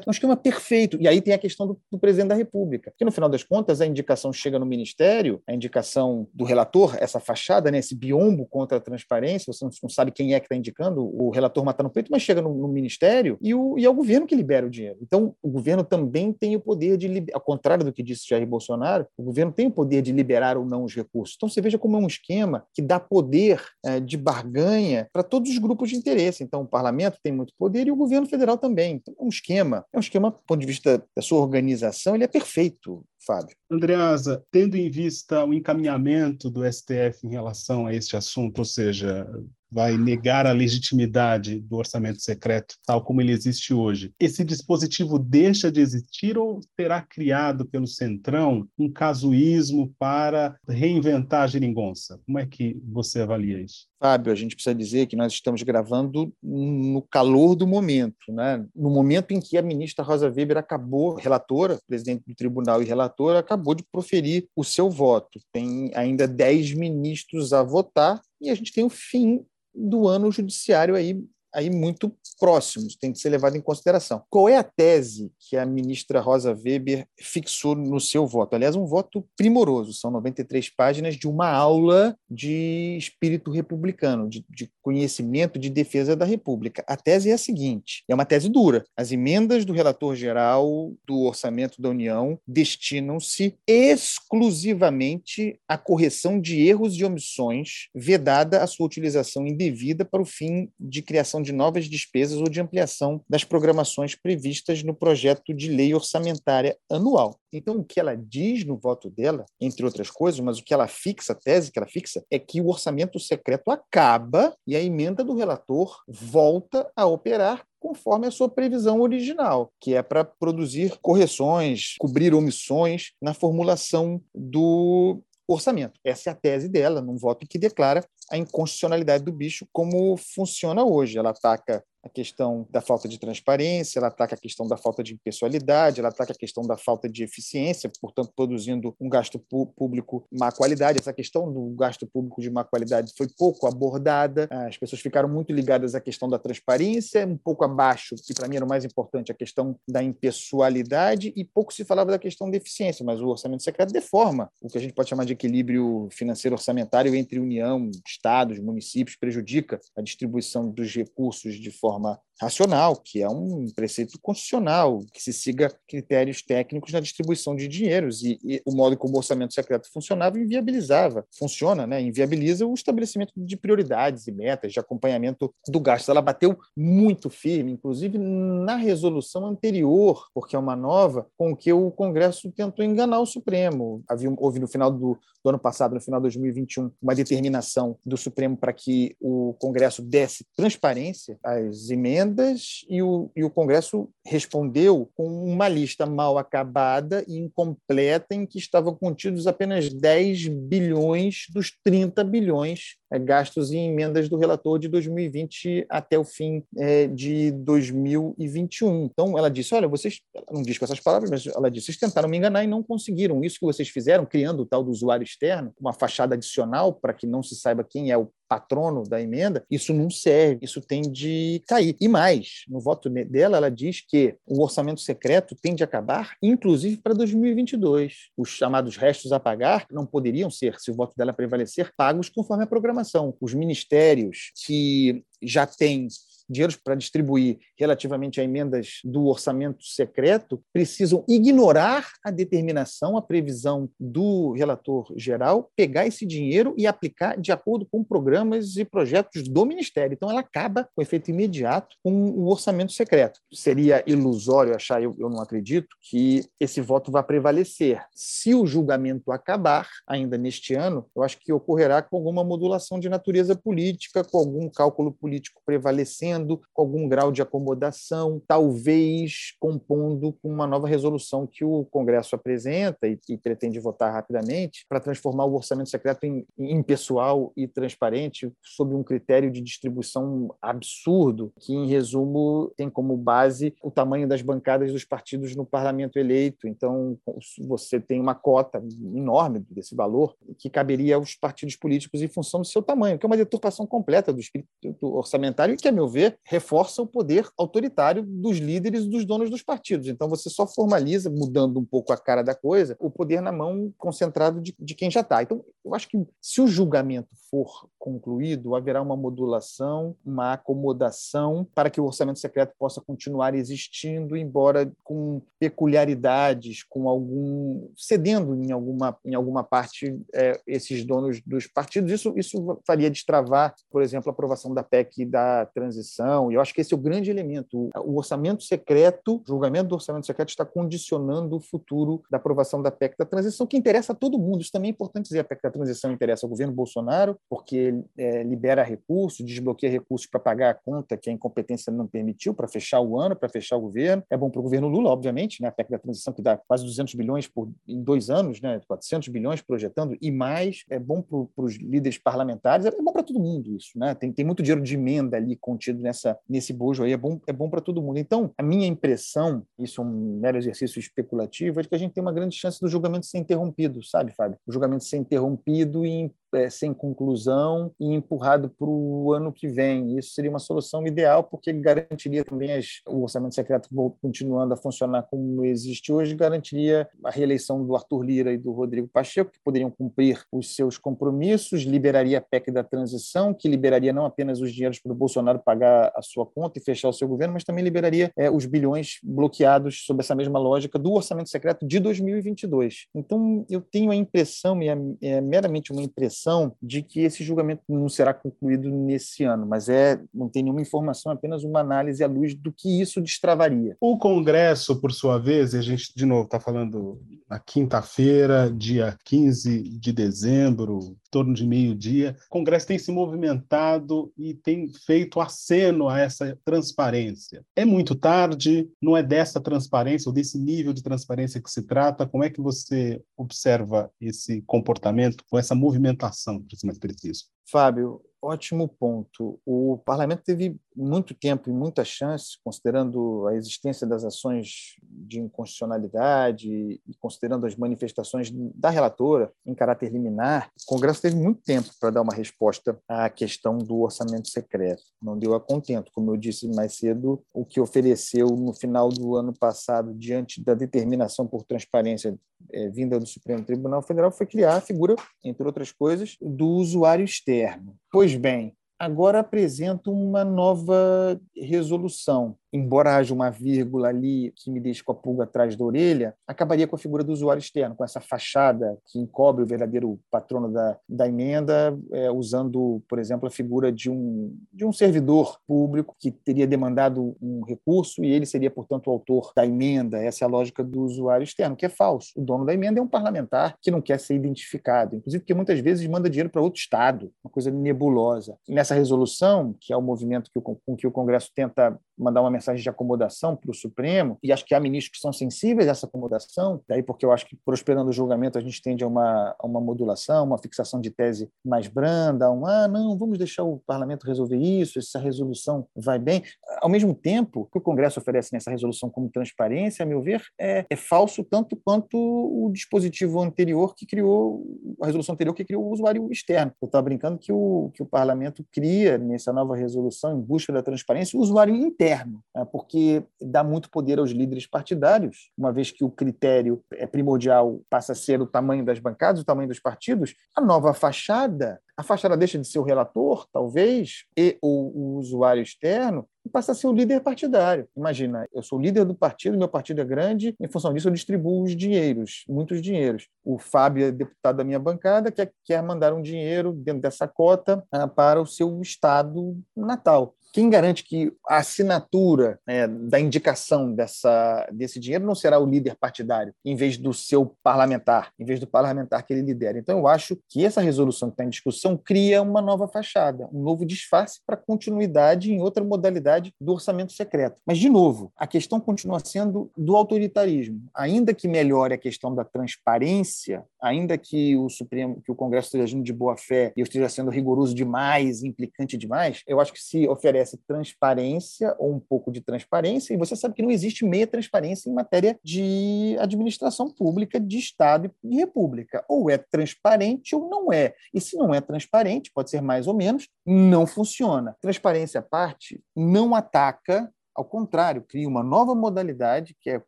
um 0.06 0.10
esquema 0.10 0.36
perfeito. 0.36 0.96
E 1.00 1.08
aí 1.08 1.20
tem 1.20 1.34
a 1.34 1.38
questão 1.38 1.66
do, 1.66 1.80
do 1.90 1.98
presidente 1.98 2.28
da 2.28 2.34
República, 2.34 2.92
que 2.96 3.04
no 3.04 3.12
final 3.12 3.28
das 3.28 3.42
contas 3.42 3.80
a 3.80 3.86
indicação 3.86 4.32
chega 4.32 4.58
no 4.58 4.66
ministério, 4.66 5.42
a 5.46 5.54
indicação 5.54 6.26
do 6.34 6.44
relator, 6.44 6.96
essa 6.98 7.20
fachada, 7.20 7.70
né, 7.70 7.78
esse 7.78 7.94
biombo 7.94 8.46
contra 8.46 8.78
a 8.78 8.80
transparência, 8.80 9.52
você 9.52 9.64
não, 9.64 9.88
sabe 9.88 10.10
quem 10.10 10.34
é 10.34 10.40
que 10.40 10.46
está 10.46 10.56
indicando, 10.56 11.02
o 11.02 11.30
relator 11.30 11.64
matando 11.64 11.88
o 11.88 11.92
peito, 11.92 12.10
mas 12.10 12.22
chega 12.22 12.42
no, 12.42 12.54
no 12.54 12.68
ministério 12.68 13.38
e, 13.40 13.54
o, 13.54 13.78
e 13.78 13.84
é 13.84 13.90
o 13.90 13.94
governo 13.94 14.26
que 14.26 14.34
libera 14.34 14.66
o 14.66 14.70
dinheiro. 14.70 14.98
Então, 15.02 15.34
o 15.42 15.48
governo 15.48 15.84
também 15.84 16.32
tem 16.32 16.56
o 16.56 16.60
poder 16.60 16.96
de, 16.96 17.26
ao 17.32 17.40
contrário 17.40 17.84
do 17.84 17.92
que 17.92 18.02
disse 18.02 18.28
Jair 18.28 18.46
Bolsonaro, 18.46 19.06
o 19.16 19.22
governo 19.22 19.52
tem 19.52 19.66
o 19.66 19.70
poder 19.70 20.02
de 20.02 20.12
liberar 20.12 20.56
ou 20.56 20.64
não 20.64 20.84
os 20.84 20.94
recursos. 20.94 21.36
Então, 21.36 21.48
você 21.48 21.60
veja 21.60 21.78
como 21.78 21.96
é 21.96 22.00
um 22.00 22.06
esquema 22.06 22.64
que 22.74 22.82
dá 22.82 22.98
poder 22.98 23.62
é, 23.84 24.00
de 24.00 24.16
barganha 24.16 25.08
para 25.12 25.22
todos 25.22 25.50
os 25.50 25.58
grupos 25.58 25.90
de 25.90 25.96
interesse. 25.96 26.42
Então, 26.42 26.62
o 26.62 26.66
parlamento 26.66 27.18
tem 27.22 27.32
muito 27.32 27.52
poder 27.58 27.86
e 27.86 27.90
o 27.90 27.96
governo 27.96 28.26
federal 28.26 28.56
também. 28.56 28.94
Então, 28.94 29.14
é 29.18 29.24
um 29.24 29.28
esquema, 29.28 29.69
é 29.78 29.96
um 29.96 30.00
esquema, 30.00 30.30
do 30.30 30.38
ponto 30.46 30.60
de 30.60 30.66
vista 30.66 31.02
da 31.14 31.22
sua 31.22 31.40
organização, 31.40 32.14
ele 32.14 32.24
é 32.24 32.28
perfeito. 32.28 33.04
Fábio. 33.26 33.54
Andreasa, 33.70 34.42
tendo 34.50 34.76
em 34.76 34.90
vista 34.90 35.44
o 35.44 35.52
encaminhamento 35.52 36.50
do 36.50 36.64
STF 36.70 37.24
em 37.24 37.30
relação 37.30 37.86
a 37.86 37.94
este 37.94 38.16
assunto, 38.16 38.60
ou 38.60 38.64
seja, 38.64 39.26
vai 39.70 39.96
negar 39.96 40.46
a 40.46 40.52
legitimidade 40.52 41.60
do 41.60 41.76
orçamento 41.76 42.20
secreto 42.20 42.76
tal 42.84 43.02
como 43.02 43.20
ele 43.20 43.32
existe 43.32 43.72
hoje. 43.72 44.12
Esse 44.18 44.44
dispositivo 44.44 45.18
deixa 45.18 45.70
de 45.70 45.80
existir 45.80 46.36
ou 46.38 46.60
será 46.78 47.00
criado 47.02 47.64
pelo 47.66 47.86
Centrão 47.86 48.66
um 48.78 48.90
casuísmo 48.90 49.94
para 49.98 50.56
reinventar 50.68 51.42
a 51.42 51.46
geringonça? 51.46 52.20
Como 52.26 52.38
é 52.38 52.46
que 52.46 52.80
você 52.84 53.20
avalia 53.20 53.60
isso? 53.60 53.90
Fábio, 54.00 54.32
a 54.32 54.34
gente 54.34 54.54
precisa 54.54 54.74
dizer 54.74 55.06
que 55.06 55.14
nós 55.14 55.32
estamos 55.34 55.62
gravando 55.62 56.32
no 56.42 57.02
calor 57.10 57.54
do 57.54 57.66
momento, 57.66 58.32
né? 58.32 58.64
no 58.74 58.88
momento 58.88 59.32
em 59.32 59.40
que 59.40 59.58
a 59.58 59.62
ministra 59.62 60.02
Rosa 60.02 60.30
Weber 60.30 60.56
acabou, 60.56 61.16
relatora, 61.16 61.78
presidente 61.86 62.24
do 62.26 62.34
tribunal 62.34 62.82
e 62.82 62.86
relatora, 62.86 63.40
acabou 63.40 63.74
de 63.74 63.84
proferir 63.92 64.48
o 64.56 64.64
seu 64.64 64.88
voto. 64.88 65.38
Tem 65.52 65.90
ainda 65.94 66.26
dez 66.26 66.72
ministros 66.72 67.52
a 67.52 67.62
votar 67.62 68.22
e 68.40 68.48
a 68.48 68.54
gente 68.54 68.72
tem 68.72 68.84
o 68.84 68.88
fim 68.88 69.44
do 69.74 70.08
ano 70.08 70.30
judiciário 70.32 70.94
aí 70.94 71.22
aí 71.52 71.70
muito 71.70 72.14
próximos, 72.38 72.96
tem 72.96 73.12
que 73.12 73.18
ser 73.18 73.28
levado 73.30 73.56
em 73.56 73.60
consideração. 73.60 74.22
Qual 74.30 74.48
é 74.48 74.56
a 74.56 74.62
tese 74.62 75.30
que 75.38 75.56
a 75.56 75.66
ministra 75.66 76.20
Rosa 76.20 76.52
Weber 76.52 77.06
fixou 77.18 77.74
no 77.74 78.00
seu 78.00 78.26
voto? 78.26 78.54
Aliás, 78.54 78.76
um 78.76 78.86
voto 78.86 79.26
primoroso, 79.36 79.92
são 79.92 80.10
93 80.10 80.70
páginas 80.70 81.16
de 81.16 81.28
uma 81.28 81.50
aula 81.50 82.16
de 82.30 82.96
espírito 82.98 83.50
republicano, 83.50 84.28
de, 84.28 84.44
de 84.48 84.70
conhecimento 84.80 85.58
de 85.58 85.68
defesa 85.68 86.16
da 86.16 86.24
República. 86.24 86.84
A 86.86 86.96
tese 86.96 87.30
é 87.30 87.34
a 87.34 87.38
seguinte, 87.38 88.04
é 88.08 88.14
uma 88.14 88.24
tese 88.24 88.48
dura. 88.48 88.84
As 88.96 89.12
emendas 89.12 89.64
do 89.64 89.72
relator 89.72 90.14
geral 90.14 90.92
do 91.06 91.22
orçamento 91.22 91.82
da 91.82 91.90
União 91.90 92.38
destinam-se 92.46 93.58
exclusivamente 93.66 95.58
à 95.68 95.76
correção 95.76 96.40
de 96.40 96.60
erros 96.60 96.96
e 96.96 97.04
omissões, 97.04 97.88
vedada 97.94 98.62
a 98.62 98.66
sua 98.66 98.86
utilização 98.86 99.46
indevida 99.46 100.04
para 100.04 100.22
o 100.22 100.26
fim 100.26 100.70
de 100.78 101.02
criação 101.02 101.39
de 101.42 101.52
novas 101.52 101.86
despesas 101.86 102.38
ou 102.38 102.48
de 102.48 102.60
ampliação 102.60 103.22
das 103.28 103.44
programações 103.44 104.14
previstas 104.14 104.82
no 104.82 104.94
projeto 104.94 105.54
de 105.54 105.68
lei 105.68 105.94
orçamentária 105.94 106.76
anual. 106.90 107.38
Então, 107.52 107.76
o 107.76 107.84
que 107.84 107.98
ela 107.98 108.16
diz 108.16 108.64
no 108.64 108.76
voto 108.76 109.10
dela, 109.10 109.44
entre 109.60 109.84
outras 109.84 110.10
coisas, 110.10 110.40
mas 110.40 110.58
o 110.58 110.64
que 110.64 110.72
ela 110.72 110.86
fixa, 110.86 111.32
a 111.32 111.36
tese 111.36 111.72
que 111.72 111.78
ela 111.78 111.88
fixa, 111.88 112.24
é 112.30 112.38
que 112.38 112.60
o 112.60 112.68
orçamento 112.68 113.18
secreto 113.18 113.70
acaba 113.70 114.54
e 114.66 114.76
a 114.76 114.82
emenda 114.82 115.24
do 115.24 115.34
relator 115.34 115.96
volta 116.08 116.90
a 116.96 117.06
operar 117.06 117.64
conforme 117.80 118.26
a 118.26 118.30
sua 118.30 118.48
previsão 118.48 119.00
original, 119.00 119.72
que 119.80 119.94
é 119.94 120.02
para 120.02 120.22
produzir 120.22 120.98
correções, 121.00 121.94
cobrir 121.98 122.34
omissões 122.34 123.12
na 123.20 123.32
formulação 123.32 124.20
do 124.34 125.22
orçamento. 125.54 125.98
Essa 126.04 126.30
é 126.30 126.32
a 126.32 126.36
tese 126.36 126.68
dela, 126.68 127.00
num 127.00 127.16
voto 127.16 127.46
que 127.46 127.58
declara 127.58 128.04
a 128.30 128.36
inconstitucionalidade 128.36 129.24
do 129.24 129.32
bicho 129.32 129.66
como 129.72 130.16
funciona 130.16 130.84
hoje. 130.84 131.18
Ela 131.18 131.30
ataca 131.30 131.84
a 132.02 132.08
questão 132.08 132.66
da 132.70 132.80
falta 132.80 133.08
de 133.08 133.18
transparência, 133.18 133.98
ela 133.98 134.08
ataca 134.08 134.34
a 134.34 134.38
questão 134.38 134.66
da 134.66 134.76
falta 134.76 135.02
de 135.02 135.14
impessoalidade, 135.14 136.00
ela 136.00 136.08
ataca 136.08 136.32
a 136.32 136.36
questão 136.36 136.66
da 136.66 136.76
falta 136.76 137.08
de 137.08 137.22
eficiência, 137.22 137.90
portanto, 138.00 138.32
produzindo 138.34 138.94
um 139.00 139.08
gasto 139.08 139.38
público 139.76 140.26
má 140.32 140.50
qualidade. 140.50 140.98
Essa 141.00 141.12
questão 141.12 141.52
do 141.52 141.74
gasto 141.76 142.06
público 142.06 142.40
de 142.40 142.50
má 142.50 142.64
qualidade 142.64 143.12
foi 143.16 143.28
pouco 143.28 143.66
abordada, 143.66 144.48
as 144.50 144.76
pessoas 144.76 145.02
ficaram 145.02 145.28
muito 145.28 145.52
ligadas 145.52 145.94
à 145.94 146.00
questão 146.00 146.28
da 146.28 146.38
transparência, 146.38 147.26
um 147.26 147.36
pouco 147.36 147.64
abaixo, 147.64 148.14
que 148.16 148.32
para 148.32 148.48
mim 148.48 148.56
era 148.56 148.64
o 148.64 148.68
mais 148.68 148.84
importante, 148.84 149.30
a 149.30 149.34
questão 149.34 149.76
da 149.86 150.02
impessoalidade, 150.02 151.32
e 151.36 151.44
pouco 151.44 151.72
se 151.72 151.84
falava 151.84 152.10
da 152.10 152.18
questão 152.18 152.50
da 152.50 152.56
eficiência, 152.56 153.04
mas 153.04 153.20
o 153.20 153.28
orçamento 153.28 153.62
secreto 153.62 153.92
deforma 153.92 154.50
o 154.62 154.68
que 154.68 154.78
a 154.78 154.80
gente 154.80 154.94
pode 154.94 155.08
chamar 155.08 155.24
de 155.24 155.34
equilíbrio 155.34 156.08
financeiro 156.10 156.54
orçamentário 156.54 157.14
entre 157.14 157.38
União, 157.38 157.90
Estados, 158.06 158.58
municípios, 158.58 159.16
prejudica 159.16 159.80
a 159.96 160.00
distribuição 160.00 160.70
dos 160.70 160.94
recursos 160.94 161.54
de 161.54 161.70
forma 161.70 161.89
forma 161.90 162.22
racional, 162.40 162.96
que 162.96 163.22
é 163.22 163.28
um 163.28 163.66
preceito 163.74 164.18
constitucional, 164.22 165.04
que 165.12 165.22
se 165.22 165.32
siga 165.32 165.72
critérios 165.86 166.40
técnicos 166.40 166.92
na 166.92 167.00
distribuição 167.00 167.54
de 167.54 167.68
dinheiros. 167.68 168.22
E, 168.22 168.38
e, 168.42 168.62
o 168.64 168.74
modo 168.74 168.96
como 168.96 169.14
o 169.14 169.18
orçamento 169.18 169.52
secreto 169.52 169.90
funcionava 169.92 170.38
inviabilizava, 170.38 171.24
funciona, 171.38 171.86
né? 171.86 172.00
inviabiliza 172.00 172.66
o 172.66 172.72
estabelecimento 172.72 173.32
de 173.36 173.56
prioridades 173.56 174.26
e 174.26 174.32
metas 174.32 174.72
de 174.72 174.80
acompanhamento 174.80 175.52
do 175.68 175.78
gasto. 175.78 176.10
Ela 176.10 176.22
bateu 176.22 176.58
muito 176.74 177.28
firme, 177.28 177.72
inclusive 177.72 178.16
na 178.16 178.76
resolução 178.76 179.44
anterior, 179.46 180.26
porque 180.32 180.56
é 180.56 180.58
uma 180.58 180.74
nova, 180.74 181.26
com 181.36 181.54
que 181.54 181.72
o 181.72 181.90
Congresso 181.90 182.50
tentou 182.52 182.84
enganar 182.84 183.20
o 183.20 183.26
Supremo. 183.26 184.02
Havia, 184.08 184.32
houve 184.38 184.58
no 184.58 184.68
final 184.68 184.90
do, 184.90 185.18
do 185.44 185.50
ano 185.50 185.58
passado, 185.58 185.94
no 185.94 186.00
final 186.00 186.20
de 186.20 186.24
2021, 186.24 186.90
uma 187.02 187.14
determinação 187.14 187.98
do 188.04 188.16
Supremo 188.16 188.56
para 188.56 188.72
que 188.72 189.14
o 189.20 189.54
Congresso 189.58 190.00
desse 190.00 190.46
transparência 190.56 191.38
às 191.44 191.90
emendas 191.90 192.29
emendas 192.30 192.84
e 192.88 193.02
o, 193.02 193.30
e 193.34 193.44
o 193.44 193.50
Congresso 193.50 194.08
respondeu 194.24 195.10
com 195.14 195.26
uma 195.44 195.68
lista 195.68 196.06
mal 196.06 196.38
acabada 196.38 197.24
e 197.26 197.36
incompleta 197.36 198.34
em 198.34 198.46
que 198.46 198.58
estavam 198.58 198.94
contidos 198.94 199.46
apenas 199.46 199.92
10 199.92 200.48
bilhões 200.48 201.46
dos 201.52 201.72
30 201.84 202.22
bilhões 202.24 202.96
é, 203.12 203.18
gastos 203.18 203.72
em 203.72 203.90
emendas 203.90 204.28
do 204.28 204.36
relator 204.36 204.78
de 204.78 204.88
2020 204.88 205.86
até 205.88 206.16
o 206.16 206.24
fim 206.24 206.62
é, 206.78 207.08
de 207.08 207.50
2021. 207.50 209.04
Então, 209.04 209.36
ela 209.36 209.50
disse: 209.50 209.74
Olha, 209.74 209.88
vocês, 209.88 210.20
não 210.50 210.62
diz 210.62 210.78
com 210.78 210.84
essas 210.84 211.00
palavras, 211.00 211.28
mas 211.28 211.46
ela 211.46 211.70
disse: 211.70 211.86
vocês 211.86 211.98
tentaram 211.98 212.28
me 212.28 212.36
enganar 212.36 212.62
e 212.62 212.68
não 212.68 212.82
conseguiram. 212.82 213.42
Isso 213.42 213.58
que 213.58 213.66
vocês 213.66 213.88
fizeram, 213.88 214.24
criando 214.24 214.60
o 214.60 214.66
tal 214.66 214.84
do 214.84 214.92
usuário 214.92 215.24
externo, 215.24 215.74
uma 215.80 215.92
fachada 215.92 216.36
adicional 216.36 216.92
para 216.92 217.12
que 217.12 217.26
não 217.26 217.42
se 217.42 217.56
saiba 217.56 217.82
quem 217.82 218.12
é 218.12 218.16
o 218.16 218.30
patrono 218.50 219.04
da 219.04 219.22
emenda, 219.22 219.64
isso 219.70 219.94
não 219.94 220.10
serve, 220.10 220.64
isso 220.64 220.80
tem 220.80 221.02
de 221.02 221.62
cair. 221.68 221.94
E 222.00 222.08
mais, 222.08 222.64
no 222.68 222.80
voto 222.80 223.08
dela, 223.08 223.56
ela 223.56 223.70
diz 223.70 224.00
que 224.00 224.34
o 224.44 224.60
orçamento 224.60 225.00
secreto 225.00 225.54
tem 225.54 225.72
de 225.72 225.84
acabar, 225.84 226.34
inclusive 226.42 226.96
para 226.96 227.14
2022. 227.14 228.30
Os 228.36 228.48
chamados 228.48 228.96
restos 228.96 229.30
a 229.30 229.38
pagar 229.38 229.86
não 229.88 230.04
poderiam 230.04 230.50
ser, 230.50 230.80
se 230.80 230.90
o 230.90 230.94
voto 230.94 231.14
dela 231.16 231.32
prevalecer, 231.32 231.92
pagos 231.96 232.28
conforme 232.28 232.64
a 232.64 232.66
programação. 232.66 233.36
Os 233.40 233.54
ministérios 233.54 234.50
que 234.66 235.22
já 235.40 235.64
têm 235.64 236.08
dinheiros 236.50 236.76
para 236.76 236.94
distribuir 236.94 237.58
relativamente 237.78 238.40
a 238.40 238.44
emendas 238.44 239.00
do 239.04 239.26
orçamento 239.26 239.84
secreto 239.84 240.62
precisam 240.72 241.24
ignorar 241.28 242.08
a 242.24 242.30
determinação, 242.30 243.16
a 243.16 243.22
previsão 243.22 243.88
do 243.98 244.52
relator 244.52 245.12
geral, 245.16 245.70
pegar 245.76 246.06
esse 246.06 246.26
dinheiro 246.26 246.74
e 246.76 246.86
aplicar 246.86 247.40
de 247.40 247.52
acordo 247.52 247.86
com 247.90 248.02
programas 248.02 248.76
e 248.76 248.84
projetos 248.84 249.44
do 249.48 249.64
Ministério. 249.64 250.14
Então, 250.14 250.30
ela 250.30 250.40
acaba 250.40 250.88
com 250.94 251.02
efeito 251.02 251.30
imediato 251.30 251.96
com 252.02 252.12
o 252.12 252.48
orçamento 252.48 252.92
secreto. 252.92 253.40
Seria 253.52 254.02
ilusório 254.06 254.74
achar, 254.74 255.02
eu, 255.02 255.14
eu 255.18 255.28
não 255.28 255.40
acredito, 255.40 255.88
que 256.02 256.44
esse 256.58 256.80
voto 256.80 257.12
vá 257.12 257.22
prevalecer. 257.22 258.02
Se 258.14 258.54
o 258.54 258.66
julgamento 258.66 259.30
acabar 259.30 259.88
ainda 260.06 260.36
neste 260.36 260.74
ano, 260.74 261.06
eu 261.14 261.22
acho 261.22 261.38
que 261.38 261.52
ocorrerá 261.52 262.02
com 262.02 262.16
alguma 262.16 262.42
modulação 262.42 262.98
de 262.98 263.08
natureza 263.08 263.54
política, 263.54 264.24
com 264.24 264.38
algum 264.38 264.68
cálculo 264.68 265.12
político 265.12 265.60
prevalecendo 265.64 266.39
crescendo, 266.40 266.60
com 266.72 266.82
algum 266.82 267.08
grau 267.08 267.30
de 267.30 267.42
acomodação, 267.42 268.40
talvez 268.46 269.54
compondo 269.58 270.32
com 270.42 270.48
uma 270.48 270.66
nova 270.66 270.88
resolução 270.88 271.46
que 271.46 271.64
o 271.64 271.84
Congresso 271.86 272.34
apresenta 272.34 273.06
e, 273.06 273.18
e 273.28 273.36
pretende 273.36 273.78
votar 273.78 274.12
rapidamente 274.12 274.84
para 274.88 275.00
transformar 275.00 275.44
o 275.44 275.54
orçamento 275.54 275.90
secreto 275.90 276.24
em, 276.24 276.46
em 276.58 276.82
pessoal 276.82 277.52
e 277.56 277.66
transparente 277.66 278.52
sob 278.62 278.94
um 278.94 279.02
critério 279.02 279.50
de 279.50 279.60
distribuição 279.60 280.54
absurdo, 280.60 281.52
que, 281.58 281.74
em 281.74 281.86
resumo, 281.86 282.72
tem 282.76 282.88
como 282.88 283.16
base 283.16 283.74
o 283.82 283.90
tamanho 283.90 284.28
das 284.28 284.42
bancadas 284.42 284.92
dos 284.92 285.04
partidos 285.04 285.54
no 285.54 285.64
parlamento 285.64 286.18
eleito. 286.18 286.66
Então, 286.66 287.18
você 287.66 288.00
tem 288.00 288.20
uma 288.20 288.34
cota 288.34 288.82
enorme 289.14 289.64
desse 289.70 289.94
valor 289.94 290.34
que 290.58 290.70
caberia 290.70 291.16
aos 291.16 291.34
partidos 291.34 291.76
políticos 291.76 292.22
em 292.22 292.28
função 292.28 292.60
do 292.60 292.66
seu 292.66 292.82
tamanho, 292.82 293.18
que 293.18 293.26
é 293.26 293.28
uma 293.28 293.36
deturpação 293.36 293.86
completa 293.86 294.32
do 294.32 294.40
espírito 294.40 294.68
orçamentário 295.02 295.74
e 295.74 295.76
que, 295.76 295.88
a 295.88 295.92
meu 295.92 296.08
ver, 296.08 296.29
reforça 296.44 297.02
o 297.02 297.06
poder 297.06 297.48
autoritário 297.56 298.22
dos 298.22 298.58
líderes 298.58 299.04
e 299.04 299.08
dos 299.08 299.24
donos 299.24 299.50
dos 299.50 299.62
partidos. 299.62 300.08
Então, 300.08 300.28
você 300.28 300.48
só 300.50 300.66
formaliza, 300.66 301.30
mudando 301.30 301.78
um 301.78 301.84
pouco 301.84 302.12
a 302.12 302.16
cara 302.16 302.42
da 302.42 302.54
coisa, 302.54 302.96
o 302.98 303.10
poder 303.10 303.40
na 303.40 303.52
mão 303.52 303.92
concentrado 303.98 304.60
de, 304.60 304.74
de 304.78 304.94
quem 304.94 305.10
já 305.10 305.20
está. 305.20 305.42
Então, 305.42 305.64
eu 305.84 305.94
acho 305.94 306.08
que 306.08 306.18
se 306.40 306.60
o 306.60 306.66
julgamento 306.66 307.28
for 307.50 307.88
concluído, 307.98 308.74
haverá 308.74 309.02
uma 309.02 309.16
modulação, 309.16 310.16
uma 310.24 310.54
acomodação 310.54 311.66
para 311.74 311.90
que 311.90 312.00
o 312.00 312.06
orçamento 312.06 312.38
secreto 312.38 312.74
possa 312.78 313.00
continuar 313.00 313.54
existindo, 313.54 314.36
embora 314.36 314.90
com 315.04 315.42
peculiaridades, 315.58 316.82
com 316.82 317.08
algum 317.08 317.88
cedendo 317.96 318.54
em 318.54 318.72
alguma 318.72 319.18
em 319.24 319.34
alguma 319.34 319.62
parte 319.62 320.18
é, 320.34 320.60
esses 320.66 321.04
donos 321.04 321.40
dos 321.42 321.66
partidos. 321.66 322.10
Isso 322.10 322.32
isso 322.36 322.80
faria 322.86 323.10
destravar, 323.10 323.74
por 323.90 324.02
exemplo, 324.02 324.30
a 324.30 324.32
aprovação 324.32 324.72
da 324.72 324.82
PEC 324.82 325.26
da 325.26 325.66
transição. 325.66 326.19
E 326.50 326.54
eu 326.54 326.60
acho 326.60 326.74
que 326.74 326.80
esse 326.80 326.92
é 326.92 326.96
o 326.96 327.00
grande 327.00 327.30
elemento. 327.30 327.90
O 328.04 328.16
orçamento 328.16 328.62
secreto, 328.62 329.36
o 329.36 329.42
julgamento 329.46 329.88
do 329.88 329.94
orçamento 329.94 330.26
secreto 330.26 330.48
está 330.50 330.64
condicionando 330.64 331.56
o 331.56 331.60
futuro 331.60 332.22
da 332.30 332.36
aprovação 332.36 332.82
da 332.82 332.90
PEC 332.90 333.16
da 333.18 333.24
transição, 333.24 333.66
que 333.66 333.76
interessa 333.76 334.12
a 334.12 334.14
todo 334.14 334.38
mundo. 334.38 334.60
Isso 334.60 334.72
também 334.72 334.90
é 334.90 334.92
importante 334.92 335.24
dizer. 335.24 335.40
A 335.40 335.44
PEC 335.44 335.62
da 335.62 335.70
transição 335.70 336.12
interessa 336.12 336.46
ao 336.46 336.50
governo 336.50 336.72
Bolsonaro, 336.72 337.36
porque 337.48 337.94
é, 338.16 338.42
libera 338.42 338.82
recursos, 338.82 339.44
desbloqueia 339.44 339.90
recursos 339.90 340.26
para 340.26 340.40
pagar 340.40 340.70
a 340.70 340.74
conta 340.74 341.16
que 341.16 341.30
a 341.30 341.32
incompetência 341.32 341.92
não 341.92 342.06
permitiu, 342.06 342.54
para 342.54 342.68
fechar 342.68 343.00
o 343.00 343.18
ano, 343.18 343.34
para 343.36 343.48
fechar 343.48 343.76
o 343.76 343.80
governo. 343.80 344.22
É 344.30 344.36
bom 344.36 344.50
para 344.50 344.60
o 344.60 344.62
governo 344.62 344.88
Lula, 344.88 345.10
obviamente, 345.10 345.62
né? 345.62 345.68
a 345.68 345.72
PEC 345.72 345.90
da 345.90 345.98
transição 345.98 346.32
que 346.32 346.42
dá 346.42 346.56
quase 346.56 346.84
200 346.84 347.14
bilhões 347.14 347.48
por, 347.48 347.68
em 347.86 348.02
dois 348.02 348.30
anos, 348.30 348.60
né? 348.60 348.80
400 348.86 349.28
bilhões 349.28 349.62
projetando 349.62 350.16
e 350.20 350.30
mais. 350.30 350.84
É 350.90 350.98
bom 350.98 351.22
para 351.22 351.64
os 351.64 351.76
líderes 351.76 352.18
parlamentares, 352.18 352.86
é 352.86 352.90
bom 352.90 353.12
para 353.12 353.22
todo 353.22 353.40
mundo 353.40 353.74
isso. 353.74 353.98
Né? 353.98 354.14
Tem, 354.14 354.32
tem 354.32 354.44
muito 354.44 354.62
dinheiro 354.62 354.82
de 354.82 354.94
emenda 354.94 355.36
ali 355.36 355.56
contido 355.56 355.99
nessa, 356.00 356.38
nesse 356.48 356.72
bojo 356.72 357.02
aí, 357.02 357.12
é 357.12 357.16
bom, 357.16 357.40
é 357.46 357.52
bom 357.52 357.68
para 357.68 357.80
todo 357.80 358.02
mundo. 358.02 358.18
Então, 358.18 358.52
a 358.56 358.62
minha 358.62 358.86
impressão, 358.86 359.64
isso 359.78 360.00
é 360.00 360.04
um 360.04 360.38
mero 360.40 360.58
exercício 360.58 360.98
especulativo, 360.98 361.80
é 361.80 361.84
que 361.84 361.94
a 361.94 361.98
gente 361.98 362.12
tem 362.12 362.22
uma 362.22 362.32
grande 362.32 362.56
chance 362.56 362.80
do 362.80 362.88
julgamento 362.88 363.26
ser 363.26 363.38
interrompido, 363.38 364.02
sabe, 364.02 364.32
Fábio? 364.32 364.58
O 364.66 364.72
julgamento 364.72 365.04
ser 365.04 365.16
interrompido 365.16 366.04
e 366.04 366.32
é, 366.54 366.68
sem 366.68 366.92
conclusão 366.92 367.92
e 367.98 368.12
empurrado 368.12 368.68
para 368.70 368.88
o 368.88 369.32
ano 369.32 369.52
que 369.52 369.68
vem. 369.68 370.18
Isso 370.18 370.34
seria 370.34 370.50
uma 370.50 370.58
solução 370.58 371.06
ideal, 371.06 371.44
porque 371.44 371.72
garantiria 371.72 372.44
também 372.44 372.72
as, 372.72 373.00
o 373.06 373.22
orçamento 373.22 373.54
secreto 373.54 373.88
continuando 374.20 374.74
a 374.74 374.76
funcionar 374.76 375.22
como 375.24 375.64
existe 375.64 376.12
hoje, 376.12 376.34
garantiria 376.34 377.08
a 377.24 377.30
reeleição 377.30 377.84
do 377.84 377.94
Arthur 377.94 378.22
Lira 378.22 378.52
e 378.52 378.58
do 378.58 378.72
Rodrigo 378.72 379.08
Pacheco, 379.08 379.50
que 379.50 379.60
poderiam 379.62 379.90
cumprir 379.90 380.42
os 380.52 380.74
seus 380.74 380.98
compromissos, 380.98 381.82
liberaria 381.82 382.38
a 382.38 382.40
PEC 382.40 382.70
da 382.70 382.82
transição, 382.82 383.54
que 383.54 383.68
liberaria 383.68 384.12
não 384.12 384.24
apenas 384.24 384.60
os 384.60 384.72
dinheiros 384.72 384.98
para 384.98 385.12
o 385.12 385.14
Bolsonaro 385.14 385.58
pagar 385.58 386.12
a 386.14 386.22
sua 386.22 386.46
conta 386.46 386.78
e 386.78 386.82
fechar 386.82 387.08
o 387.08 387.12
seu 387.12 387.28
governo, 387.28 387.54
mas 387.54 387.64
também 387.64 387.84
liberaria 387.84 388.30
é, 388.36 388.50
os 388.50 388.66
bilhões 388.66 389.18
bloqueados 389.22 390.04
sob 390.06 390.20
essa 390.20 390.34
mesma 390.34 390.58
lógica 390.58 390.98
do 390.98 391.12
orçamento 391.12 391.50
secreto 391.50 391.86
de 391.86 391.98
2022. 391.98 393.06
Então, 393.14 393.64
eu 393.68 393.80
tenho 393.80 394.10
a 394.10 394.16
impressão, 394.16 394.82
e 394.82 394.88
é, 394.88 394.96
é 395.22 395.40
meramente 395.40 395.92
uma 395.92 396.02
impressão, 396.02 396.39
impressão 396.40 396.74
de 396.82 397.02
que 397.02 397.20
esse 397.20 397.44
julgamento 397.44 397.82
não 397.88 398.08
será 398.08 398.32
concluído 398.32 398.88
nesse 398.90 399.44
ano, 399.44 399.66
mas 399.66 399.88
é 399.88 400.20
não 400.32 400.48
tem 400.48 400.62
nenhuma 400.62 400.80
informação, 400.80 401.30
apenas 401.30 401.64
uma 401.64 401.80
análise 401.80 402.24
à 402.24 402.26
luz 402.26 402.54
do 402.54 402.72
que 402.72 403.00
isso 403.00 403.20
destravaria. 403.20 403.96
O 404.00 404.18
Congresso, 404.18 405.00
por 405.00 405.12
sua 405.12 405.38
vez, 405.38 405.74
e 405.74 405.78
a 405.78 405.82
gente 405.82 406.12
de 406.14 406.24
novo 406.24 406.44
está 406.44 406.58
falando 406.58 407.20
na 407.50 407.58
quinta-feira, 407.58 408.70
dia 408.70 409.18
15 409.24 409.82
de 409.82 410.12
dezembro, 410.12 411.00
em 411.00 411.30
torno 411.30 411.52
de 411.52 411.66
meio-dia, 411.66 412.36
o 412.46 412.48
Congresso 412.48 412.86
tem 412.86 412.98
se 412.98 413.10
movimentado 413.10 414.32
e 414.38 414.54
tem 414.54 414.88
feito 415.04 415.40
aceno 415.40 416.08
a 416.08 416.20
essa 416.20 416.56
transparência. 416.64 417.64
É 417.74 417.84
muito 417.84 418.14
tarde, 418.14 418.88
não 419.02 419.16
é 419.16 419.22
dessa 419.22 419.60
transparência 419.60 420.28
ou 420.28 420.32
desse 420.32 420.56
nível 420.58 420.92
de 420.92 421.02
transparência 421.02 421.60
que 421.60 421.70
se 421.70 421.82
trata. 421.82 422.26
Como 422.26 422.44
é 422.44 422.50
que 422.50 422.60
você 422.60 423.20
observa 423.36 424.10
esse 424.20 424.62
comportamento 424.62 425.44
com 425.50 425.58
essa 425.58 425.74
movimentação? 425.74 426.62
para 426.62 426.78
ser 426.78 426.86
mais 426.86 426.98
preciso. 426.98 427.46
Fábio, 427.70 428.20
ótimo 428.40 428.88
ponto. 428.88 429.60
O 429.64 429.98
parlamento 430.04 430.42
teve 430.42 430.76
muito 430.94 431.34
tempo 431.34 431.70
e 431.70 431.72
muita 431.72 432.04
chance, 432.04 432.58
considerando 432.64 433.46
a 433.46 433.54
existência 433.54 434.06
das 434.06 434.24
ações 434.24 434.96
de 435.02 435.40
inconstitucionalidade 435.40 436.68
e 436.68 437.14
considerando 437.18 437.66
as 437.66 437.76
manifestações 437.76 438.50
da 438.74 438.90
relatora 438.90 439.52
em 439.64 439.74
caráter 439.74 440.10
liminar, 440.10 440.70
o 440.82 440.86
Congresso 440.86 441.22
teve 441.22 441.36
muito 441.36 441.62
tempo 441.62 441.90
para 442.00 442.10
dar 442.10 442.22
uma 442.22 442.34
resposta 442.34 442.98
à 443.08 443.28
questão 443.30 443.78
do 443.78 444.00
orçamento 444.00 444.48
secreto. 444.48 445.02
Não 445.22 445.38
deu 445.38 445.54
a 445.54 445.60
contento, 445.60 446.10
como 446.12 446.32
eu 446.32 446.36
disse 446.36 446.68
mais 446.68 446.96
cedo, 446.96 447.42
o 447.54 447.64
que 447.64 447.80
ofereceu 447.80 448.48
no 448.48 448.72
final 448.74 449.08
do 449.08 449.36
ano 449.36 449.52
passado, 449.52 450.14
diante 450.14 450.62
da 450.62 450.74
determinação 450.74 451.46
por 451.46 451.64
transparência 451.64 452.38
é, 452.72 452.88
vinda 452.88 453.18
do 453.18 453.26
Supremo 453.26 453.64
Tribunal 453.64 454.02
Federal, 454.02 454.30
foi 454.30 454.46
criar 454.46 454.76
a 454.76 454.80
figura, 454.80 455.16
entre 455.44 455.66
outras 455.66 455.92
coisas, 455.92 456.36
do 456.40 456.66
usuário 456.66 457.24
externo. 457.24 457.96
Pois 458.10 458.34
bem, 458.34 458.76
agora 459.00 459.40
apresenta 459.40 460.10
uma 460.10 460.44
nova 460.44 461.40
resolução 461.56 462.54
embora 462.72 463.16
haja 463.16 463.34
uma 463.34 463.50
vírgula 463.50 464.08
ali 464.08 464.52
que 464.56 464.70
me 464.70 464.80
deixe 464.80 465.02
com 465.02 465.12
a 465.12 465.14
pulga 465.14 465.44
atrás 465.44 465.76
da 465.76 465.84
orelha, 465.84 466.34
acabaria 466.46 466.86
com 466.86 466.96
a 466.96 466.98
figura 466.98 467.24
do 467.24 467.32
usuário 467.32 467.60
externo, 467.60 467.94
com 467.96 468.04
essa 468.04 468.20
fachada 468.20 468.98
que 469.06 469.18
encobre 469.18 469.62
o 469.62 469.66
verdadeiro 469.66 470.18
patrono 470.30 470.70
da, 470.72 470.96
da 471.08 471.28
emenda, 471.28 471.98
é, 472.12 472.30
usando, 472.30 473.02
por 473.08 473.18
exemplo, 473.18 473.46
a 473.46 473.50
figura 473.50 473.90
de 473.90 474.10
um, 474.10 474.56
de 474.72 474.84
um 474.84 474.92
servidor 474.92 475.58
público 475.66 476.14
que 476.18 476.30
teria 476.30 476.66
demandado 476.66 477.36
um 477.40 477.62
recurso 477.64 478.24
e 478.24 478.30
ele 478.30 478.46
seria, 478.46 478.70
portanto, 478.70 479.08
o 479.08 479.10
autor 479.10 479.52
da 479.54 479.66
emenda. 479.66 480.18
Essa 480.18 480.44
é 480.44 480.46
a 480.46 480.50
lógica 480.50 480.84
do 480.84 481.02
usuário 481.02 481.44
externo, 481.44 481.76
que 481.76 481.86
é 481.86 481.88
falso. 481.88 482.32
O 482.36 482.40
dono 482.40 482.64
da 482.64 482.74
emenda 482.74 483.00
é 483.00 483.02
um 483.02 483.08
parlamentar 483.08 483.76
que 483.80 483.90
não 483.90 484.00
quer 484.00 484.18
ser 484.18 484.34
identificado, 484.34 485.16
inclusive 485.16 485.42
porque 485.42 485.54
muitas 485.54 485.80
vezes 485.80 486.06
manda 486.06 486.30
dinheiro 486.30 486.50
para 486.50 486.62
outro 486.62 486.80
Estado, 486.80 487.30
uma 487.44 487.50
coisa 487.50 487.70
nebulosa. 487.70 488.56
E 488.68 488.74
nessa 488.74 488.94
resolução, 488.94 489.74
que 489.80 489.92
é 489.92 489.96
o 489.96 490.02
movimento 490.02 490.50
que 490.50 490.58
o, 490.58 490.62
com 490.62 490.96
que 490.96 491.06
o 491.06 491.10
Congresso 491.10 491.50
tenta 491.54 491.98
mandar 492.18 492.40
uma 492.40 492.50
mensagem 492.60 492.82
de 492.82 492.88
acomodação 492.88 493.56
para 493.56 493.70
o 493.70 493.74
Supremo, 493.74 494.38
e 494.42 494.52
acho 494.52 494.64
que 494.64 494.74
há 494.74 494.80
ministros 494.80 495.16
que 495.16 495.22
são 495.22 495.32
sensíveis 495.32 495.88
a 495.88 495.92
essa 495.92 496.06
acomodação, 496.06 496.80
daí 496.86 497.02
porque 497.02 497.24
eu 497.24 497.32
acho 497.32 497.46
que, 497.46 497.56
prosperando 497.64 498.10
o 498.10 498.12
julgamento, 498.12 498.58
a 498.58 498.60
gente 498.60 498.80
tende 498.82 499.02
a 499.02 499.06
uma, 499.06 499.56
a 499.58 499.66
uma 499.66 499.80
modulação, 499.80 500.44
uma 500.44 500.58
fixação 500.58 501.00
de 501.00 501.10
tese 501.10 501.48
mais 501.64 501.88
branda, 501.88 502.50
um, 502.50 502.66
ah, 502.66 502.86
não, 502.86 503.16
vamos 503.16 503.38
deixar 503.38 503.64
o 503.64 503.78
parlamento 503.86 504.26
resolver 504.26 504.56
isso, 504.56 504.98
essa 504.98 505.18
resolução 505.18 505.86
vai 505.96 506.18
bem. 506.18 506.42
Ao 506.80 506.88
mesmo 506.88 507.14
tempo, 507.14 507.60
o 507.60 507.66
que 507.66 507.78
o 507.78 507.80
Congresso 507.80 508.20
oferece 508.20 508.52
nessa 508.52 508.70
resolução 508.70 509.08
como 509.08 509.30
transparência, 509.30 510.02
a 510.02 510.06
meu 510.06 510.20
ver, 510.20 510.42
é, 510.58 510.84
é 510.88 510.96
falso 510.96 511.42
tanto 511.42 511.76
quanto 511.76 512.16
o 512.16 512.70
dispositivo 512.72 513.40
anterior 513.40 513.94
que 513.94 514.06
criou, 514.06 514.62
a 515.00 515.06
resolução 515.06 515.34
anterior 515.34 515.54
que 515.54 515.64
criou 515.64 515.84
o 515.84 515.92
usuário 515.92 516.30
externo. 516.30 516.72
Eu 516.80 516.86
estava 516.86 517.02
brincando 517.02 517.38
que 517.38 517.52
o, 517.52 517.90
que 517.94 518.02
o 518.02 518.06
parlamento 518.06 518.64
cria, 518.72 519.16
nessa 519.16 519.52
nova 519.52 519.74
resolução, 519.74 520.36
em 520.36 520.40
busca 520.40 520.72
da 520.72 520.82
transparência, 520.82 521.38
o 521.38 521.42
usuário 521.42 521.74
interno? 521.74 522.42
Porque 522.72 523.22
dá 523.40 523.62
muito 523.62 523.90
poder 523.90 524.18
aos 524.18 524.30
líderes 524.30 524.66
partidários, 524.66 525.50
uma 525.56 525.72
vez 525.72 525.90
que 525.90 526.04
o 526.04 526.10
critério 526.10 526.82
é 526.92 527.06
primordial 527.06 527.80
passa 527.88 528.12
a 528.12 528.14
ser 528.14 528.40
o 528.40 528.46
tamanho 528.46 528.84
das 528.84 528.98
bancadas, 528.98 529.40
o 529.40 529.44
tamanho 529.44 529.68
dos 529.68 529.78
partidos, 529.78 530.34
a 530.56 530.60
nova 530.60 530.92
fachada 530.92 531.80
a 532.00 532.02
fachada 532.02 532.34
deixa 532.34 532.58
de 532.58 532.66
ser 532.66 532.78
o 532.78 532.82
relator, 532.82 533.46
talvez, 533.52 534.24
e 534.34 534.56
ou 534.62 534.90
o 534.96 535.18
usuário 535.18 535.62
externo, 535.62 536.26
e 536.44 536.48
passa 536.48 536.72
a 536.72 536.74
ser 536.74 536.86
o 536.86 536.92
líder 536.92 537.20
partidário. 537.20 537.88
Imagina, 537.96 538.48
eu 538.52 538.62
sou 538.62 538.80
líder 538.80 539.04
do 539.04 539.14
partido, 539.14 539.58
meu 539.58 539.68
partido 539.68 540.00
é 540.00 540.04
grande, 540.04 540.54
em 540.60 540.68
função 540.68 540.92
disso 540.92 541.08
eu 541.08 541.12
distribuo 541.12 541.62
os 541.62 541.76
dinheiros, 541.76 542.44
muitos 542.48 542.80
dinheiros. 542.80 543.28
O 543.44 543.58
Fábio 543.58 544.06
é 544.06 544.10
deputado 544.12 544.56
da 544.56 544.64
minha 544.64 544.78
bancada, 544.78 545.30
quer, 545.30 545.52
quer 545.64 545.82
mandar 545.82 546.12
um 546.12 546.22
dinheiro 546.22 546.72
dentro 546.72 547.02
dessa 547.02 547.26
cota 547.26 547.84
ah, 547.92 548.06
para 548.06 548.40
o 548.40 548.46
seu 548.46 548.80
estado 548.80 549.58
natal. 549.76 550.34
quem 550.52 550.68
garante 550.68 551.04
que 551.04 551.32
a 551.48 551.58
assinatura 551.58 552.58
né, 552.66 552.86
da 552.88 553.20
indicação 553.20 553.92
dessa, 553.92 554.68
desse 554.72 554.98
dinheiro 554.98 555.24
não 555.24 555.34
será 555.34 555.58
o 555.58 555.66
líder 555.66 555.96
partidário, 555.96 556.52
em 556.64 556.74
vez 556.74 556.96
do 556.96 557.12
seu 557.14 557.56
parlamentar, 557.62 558.32
em 558.38 558.44
vez 558.44 558.58
do 558.58 558.66
parlamentar 558.66 559.24
que 559.24 559.32
ele 559.32 559.42
lidera? 559.42 559.78
Então, 559.78 559.98
eu 559.98 560.08
acho 560.08 560.38
que 560.48 560.64
essa 560.64 560.80
resolução 560.80 561.28
que 561.28 561.34
está 561.34 561.44
em 561.44 561.50
discussão 561.50 561.96
cria 561.96 562.42
uma 562.42 562.60
nova 562.60 562.88
fachada, 562.88 563.48
um 563.52 563.62
novo 563.62 563.86
disfarce 563.86 564.40
para 564.44 564.56
continuidade 564.56 565.52
em 565.52 565.60
outra 565.60 565.84
modalidade 565.84 566.29
do 566.60 566.72
orçamento 566.72 567.12
secreto. 567.12 567.60
Mas, 567.66 567.78
de 567.78 567.88
novo, 567.88 568.32
a 568.36 568.46
questão 568.46 568.80
continua 568.80 569.20
sendo 569.24 569.70
do 569.76 569.96
autoritarismo. 569.96 570.82
Ainda 570.94 571.34
que 571.34 571.48
melhore 571.48 571.94
a 571.94 571.98
questão 571.98 572.34
da 572.34 572.44
transparência, 572.44 573.64
ainda 573.80 574.18
que 574.18 574.56
o 574.56 574.68
Supremo, 574.68 575.20
que 575.22 575.32
o 575.32 575.34
Congresso 575.34 575.68
esteja 575.68 575.84
agindo 575.84 576.04
de 576.04 576.12
boa 576.12 576.36
fé 576.36 576.72
e 576.76 576.80
esteja 576.80 577.08
sendo 577.08 577.30
rigoroso 577.30 577.74
demais, 577.74 578.42
implicante 578.42 578.96
demais, 578.96 579.42
eu 579.46 579.60
acho 579.60 579.72
que 579.72 579.80
se 579.80 580.06
oferece 580.08 580.58
transparência 580.66 581.74
ou 581.78 581.94
um 581.94 582.00
pouco 582.00 582.30
de 582.30 582.40
transparência, 582.40 583.14
e 583.14 583.16
você 583.16 583.34
sabe 583.34 583.54
que 583.54 583.62
não 583.62 583.70
existe 583.70 584.04
meia 584.04 584.26
transparência 584.26 584.88
em 584.88 584.92
matéria 584.92 585.38
de 585.42 586.16
administração 586.20 586.90
pública, 586.90 587.40
de 587.40 587.58
Estado 587.58 588.10
e 588.22 588.36
República. 588.36 589.04
Ou 589.08 589.30
é 589.30 589.38
transparente 589.38 590.34
ou 590.34 590.48
não 590.48 590.72
é. 590.72 590.94
E 591.14 591.20
se 591.20 591.36
não 591.36 591.54
é 591.54 591.60
transparente, 591.60 592.30
pode 592.34 592.50
ser 592.50 592.60
mais 592.60 592.86
ou 592.86 592.94
menos, 592.94 593.28
não 593.46 593.86
funciona. 593.86 594.56
Transparência 594.60 595.20
à 595.20 595.22
parte 595.22 595.82
não 595.96 596.19
ataca 596.34 597.12
ao 597.34 597.44
contrário, 597.44 598.02
cria 598.02 598.28
uma 598.28 598.42
nova 598.42 598.74
modalidade 598.74 599.56
que 599.58 599.70
é 599.70 599.82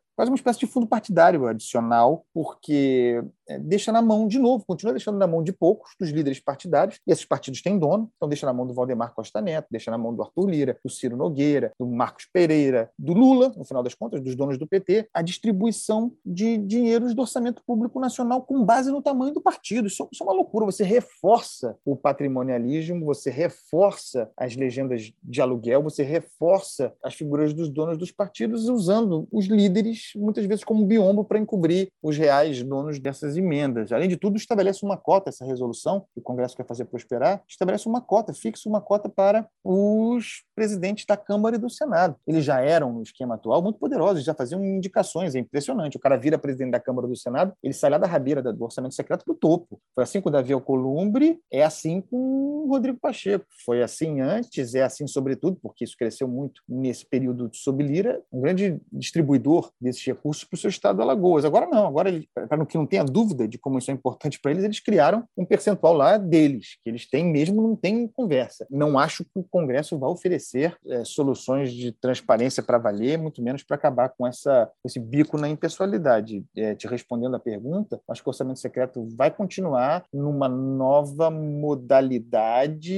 quase 0.15 0.29
uma 0.29 0.35
espécie 0.35 0.59
de 0.59 0.67
fundo 0.67 0.87
partidário 0.87 1.47
adicional, 1.47 2.25
porque 2.33 3.23
é, 3.47 3.57
deixa 3.59 3.91
na 3.91 4.01
mão, 4.01 4.27
de 4.27 4.39
novo, 4.39 4.63
continua 4.65 4.93
deixando 4.93 5.17
na 5.17 5.27
mão 5.27 5.43
de 5.43 5.51
poucos, 5.51 5.91
dos 5.99 6.09
líderes 6.09 6.39
partidários, 6.39 6.99
e 7.05 7.11
esses 7.11 7.25
partidos 7.25 7.61
têm 7.61 7.77
dono, 7.77 8.09
então 8.15 8.29
deixa 8.29 8.45
na 8.45 8.53
mão 8.53 8.65
do 8.65 8.73
Valdemar 8.73 9.13
Costa 9.13 9.41
Neto, 9.41 9.67
deixa 9.71 9.91
na 9.91 9.97
mão 9.97 10.13
do 10.13 10.21
Arthur 10.21 10.49
Lira, 10.49 10.77
do 10.83 10.89
Ciro 10.89 11.17
Nogueira, 11.17 11.71
do 11.79 11.87
Marcos 11.87 12.27
Pereira, 12.31 12.91
do 12.97 13.13
Lula, 13.13 13.51
no 13.57 13.65
final 13.65 13.83
das 13.83 13.93
contas, 13.93 14.21
dos 14.21 14.35
donos 14.35 14.57
do 14.57 14.67
PT, 14.67 15.09
a 15.13 15.21
distribuição 15.21 16.11
de 16.25 16.57
dinheiros 16.57 17.13
do 17.13 17.21
orçamento 17.21 17.63
público 17.65 17.99
nacional 17.99 18.41
com 18.41 18.63
base 18.63 18.91
no 18.91 19.01
tamanho 19.01 19.33
do 19.33 19.41
partido. 19.41 19.87
Isso, 19.87 20.07
isso 20.11 20.23
é 20.23 20.25
uma 20.25 20.33
loucura, 20.33 20.65
você 20.65 20.83
reforça 20.83 21.75
o 21.85 21.95
patrimonialismo, 21.95 23.05
você 23.05 23.29
reforça 23.29 24.29
as 24.37 24.55
legendas 24.55 25.11
de 25.23 25.41
aluguel, 25.41 25.81
você 25.81 26.03
reforça 26.03 26.93
as 27.03 27.13
figuras 27.13 27.53
dos 27.53 27.69
donos 27.69 27.97
dos 27.97 28.11
partidos 28.11 28.67
usando 28.69 29.27
os 29.31 29.45
líderes 29.45 30.02
muitas 30.15 30.45
vezes 30.45 30.63
como 30.63 30.85
biombo 30.85 31.23
para 31.23 31.39
encobrir 31.39 31.89
os 32.01 32.17
reais 32.17 32.61
donos 32.63 32.99
dessas 32.99 33.37
emendas. 33.37 33.91
Além 33.91 34.09
de 34.09 34.17
tudo, 34.17 34.37
estabelece 34.37 34.85
uma 34.85 34.97
cota, 34.97 35.29
essa 35.29 35.45
resolução 35.45 36.05
que 36.13 36.19
o 36.19 36.23
Congresso 36.23 36.55
quer 36.55 36.65
fazer 36.65 36.85
prosperar, 36.85 37.41
estabelece 37.47 37.87
uma 37.87 38.01
cota, 38.01 38.33
fixa 38.33 38.67
uma 38.67 38.81
cota 38.81 39.09
para 39.09 39.47
os 39.63 40.43
presidentes 40.55 41.05
da 41.05 41.17
Câmara 41.17 41.55
e 41.55 41.59
do 41.59 41.69
Senado. 41.69 42.15
Eles 42.27 42.43
já 42.43 42.59
eram, 42.61 42.93
no 42.93 43.03
esquema 43.03 43.35
atual, 43.35 43.61
muito 43.61 43.79
poderosos, 43.79 44.23
já 44.23 44.33
faziam 44.33 44.63
indicações, 44.63 45.35
é 45.35 45.39
impressionante. 45.39 45.97
O 45.97 45.99
cara 45.99 46.17
vira 46.17 46.37
presidente 46.37 46.71
da 46.71 46.79
Câmara 46.79 47.07
e 47.07 47.09
do 47.09 47.15
Senado, 47.15 47.53
ele 47.63 47.73
sai 47.73 47.89
lá 47.89 47.97
da 47.97 48.07
rabeira 48.07 48.41
do 48.41 48.63
orçamento 48.63 48.95
secreto 48.95 49.23
para 49.25 49.33
o 49.33 49.37
topo. 49.37 49.79
Foi 49.95 50.03
assim 50.03 50.21
com 50.21 50.29
o 50.29 50.31
Davi 50.31 50.53
Alcolumbre, 50.53 51.39
é 51.51 51.63
assim 51.63 52.01
com 52.01 52.17
o 52.17 52.67
Rodrigo 52.69 52.97
Pacheco. 52.99 53.45
Foi 53.65 53.81
assim 53.81 54.21
antes, 54.21 54.75
é 54.75 54.83
assim 54.83 55.07
sobretudo, 55.07 55.57
porque 55.61 55.83
isso 55.83 55.97
cresceu 55.97 56.27
muito 56.27 56.61
nesse 56.67 57.05
período 57.05 57.49
de 57.49 57.57
sob 57.57 57.83
Lira, 57.83 58.21
um 58.31 58.41
grande 58.41 58.79
distribuidor 58.91 59.71
desses 59.93 60.05
recursos 60.05 60.43
para 60.43 60.55
o 60.55 60.59
seu 60.59 60.69
estado 60.69 61.01
Alagoas. 61.01 61.45
Agora 61.45 61.67
não, 61.67 61.87
agora, 61.87 62.11
para 62.33 62.65
que 62.65 62.77
não 62.77 62.85
tenha 62.85 63.03
dúvida 63.03 63.47
de 63.47 63.57
como 63.57 63.77
isso 63.77 63.91
é 63.91 63.93
importante 63.93 64.39
para 64.39 64.51
eles, 64.51 64.63
eles 64.63 64.79
criaram 64.79 65.23
um 65.37 65.45
percentual 65.45 65.93
lá 65.93 66.17
deles, 66.17 66.77
que 66.83 66.89
eles 66.89 67.09
têm 67.09 67.25
mesmo, 67.25 67.61
não 67.61 67.75
tem 67.75 68.07
conversa. 68.07 68.67
Não 68.69 68.97
acho 68.97 69.23
que 69.23 69.31
o 69.35 69.43
Congresso 69.43 69.97
vai 69.97 70.09
oferecer 70.09 70.75
é, 70.85 71.05
soluções 71.05 71.71
de 71.73 71.91
transparência 71.91 72.63
para 72.63 72.77
valer, 72.77 73.17
muito 73.17 73.41
menos 73.41 73.63
para 73.63 73.75
acabar 73.75 74.09
com 74.09 74.25
essa, 74.27 74.69
esse 74.83 74.99
bico 74.99 75.37
na 75.37 75.47
impessoalidade. 75.47 76.43
É, 76.55 76.75
te 76.75 76.87
respondendo 76.87 77.35
à 77.35 77.39
pergunta, 77.39 78.01
acho 78.09 78.21
que 78.21 78.29
o 78.29 78.31
orçamento 78.31 78.59
secreto 78.59 79.07
vai 79.15 79.29
continuar 79.29 80.05
numa 80.13 80.49
nova 80.49 81.29
modalidade 81.29 82.93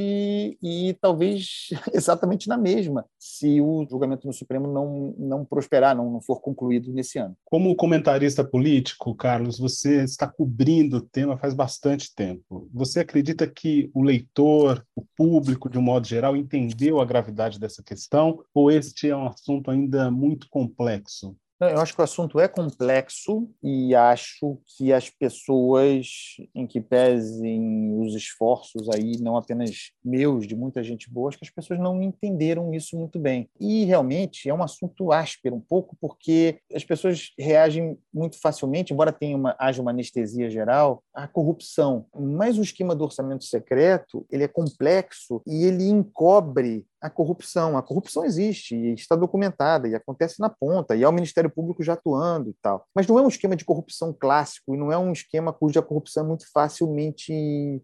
e 0.61 0.97
talvez 1.01 1.69
exatamente 1.93 2.47
na 2.47 2.57
mesma, 2.57 3.05
se 3.19 3.59
o 3.59 3.85
julgamento 3.89 4.27
no 4.27 4.33
Supremo 4.33 4.67
não, 4.67 5.15
não 5.17 5.45
prosperar, 5.45 5.95
não, 5.95 6.09
não 6.09 6.21
for 6.21 6.39
concluído 6.39 6.84
nesse 6.91 7.17
ano. 7.17 7.35
Como 7.43 7.75
comentarista 7.75 8.43
político, 8.43 9.15
Carlos, 9.15 9.57
você 9.57 10.03
está 10.03 10.27
cobrindo 10.27 10.97
o 10.97 11.01
tema 11.01 11.37
faz 11.37 11.53
bastante 11.53 12.13
tempo. 12.13 12.69
Você 12.73 12.99
acredita 12.99 13.47
que 13.47 13.89
o 13.93 14.01
leitor, 14.01 14.85
o 14.95 15.03
público, 15.15 15.69
de 15.69 15.77
um 15.77 15.81
modo 15.81 16.07
geral, 16.07 16.35
entendeu 16.35 16.99
a 16.99 17.05
gravidade 17.05 17.59
dessa 17.59 17.83
questão 17.83 18.43
ou 18.53 18.71
este 18.71 19.09
é 19.09 19.15
um 19.15 19.27
assunto 19.27 19.71
ainda 19.71 20.09
muito 20.11 20.47
complexo? 20.49 21.35
Eu 21.59 21.79
acho 21.79 21.95
que 21.95 22.01
o 22.01 22.03
assunto 22.03 22.37
é 22.37 22.49
complexo 22.49 23.49
e 23.63 23.95
acho 23.95 24.59
que 24.65 24.91
as 24.91 25.09
pessoas, 25.09 26.35
em 26.53 26.67
que 26.67 26.81
pesem 26.81 27.97
os 27.97 28.13
esforços 28.13 28.89
aí, 28.89 29.17
não 29.21 29.37
apenas 29.37 29.91
meus, 30.03 30.45
de 30.45 30.55
muita 30.55 30.83
gente 30.83 31.09
boa, 31.09 31.29
acho 31.29 31.37
que 31.37 31.45
as 31.45 31.49
pessoas 31.49 31.79
não 31.79 32.01
entenderam 32.01 32.73
isso 32.73 32.97
muito 32.97 33.17
bem. 33.17 33.49
E 33.57 33.85
realmente 33.85 34.49
é 34.49 34.53
um 34.53 34.61
assunto 34.61 35.13
áspero 35.13 35.55
um 35.55 35.61
pouco, 35.61 35.95
porque 36.01 36.59
as 36.73 36.83
pessoas 36.83 37.31
reagem 37.39 37.97
muito 38.13 38.37
facilmente, 38.39 38.91
embora 38.91 39.13
tenha 39.13 39.37
uma, 39.37 39.55
haja 39.57 39.81
uma 39.81 39.91
anestesia 39.91 40.49
geral, 40.49 41.01
à 41.13 41.25
corrupção. 41.25 42.05
Mas 42.13 42.57
o 42.57 42.63
esquema 42.63 42.93
do 42.93 43.05
orçamento 43.05 43.45
secreto 43.45 44.25
ele 44.29 44.43
é 44.43 44.47
complexo 44.47 45.41
e 45.47 45.63
ele 45.63 45.85
encobre 45.85 46.85
a 47.05 47.09
corrupção. 47.09 47.77
A 47.77 47.83
corrupção 47.83 48.25
existe 48.25 48.75
e 48.75 48.93
está 48.93 49.15
documentada 49.15 49.87
e 49.87 49.95
acontece 49.95 50.39
na 50.39 50.49
ponta, 50.49 50.95
e 50.95 51.03
é 51.03 51.07
o 51.07 51.11
Ministério 51.11 51.49
Público 51.49 51.83
já 51.83 51.93
atuando 51.93 52.49
e 52.49 52.55
tal. 52.61 52.85
Mas 52.95 53.05
não 53.07 53.19
é 53.19 53.21
um 53.21 53.27
esquema 53.27 53.55
de 53.55 53.63
corrupção 53.63 54.11
clássico 54.11 54.73
e 54.73 54.77
não 54.77 54.91
é 54.91 54.97
um 54.97 55.11
esquema 55.11 55.53
cuja 55.53 55.81
corrupção 55.81 56.23
é 56.23 56.27
muito 56.27 56.51
facilmente 56.51 57.31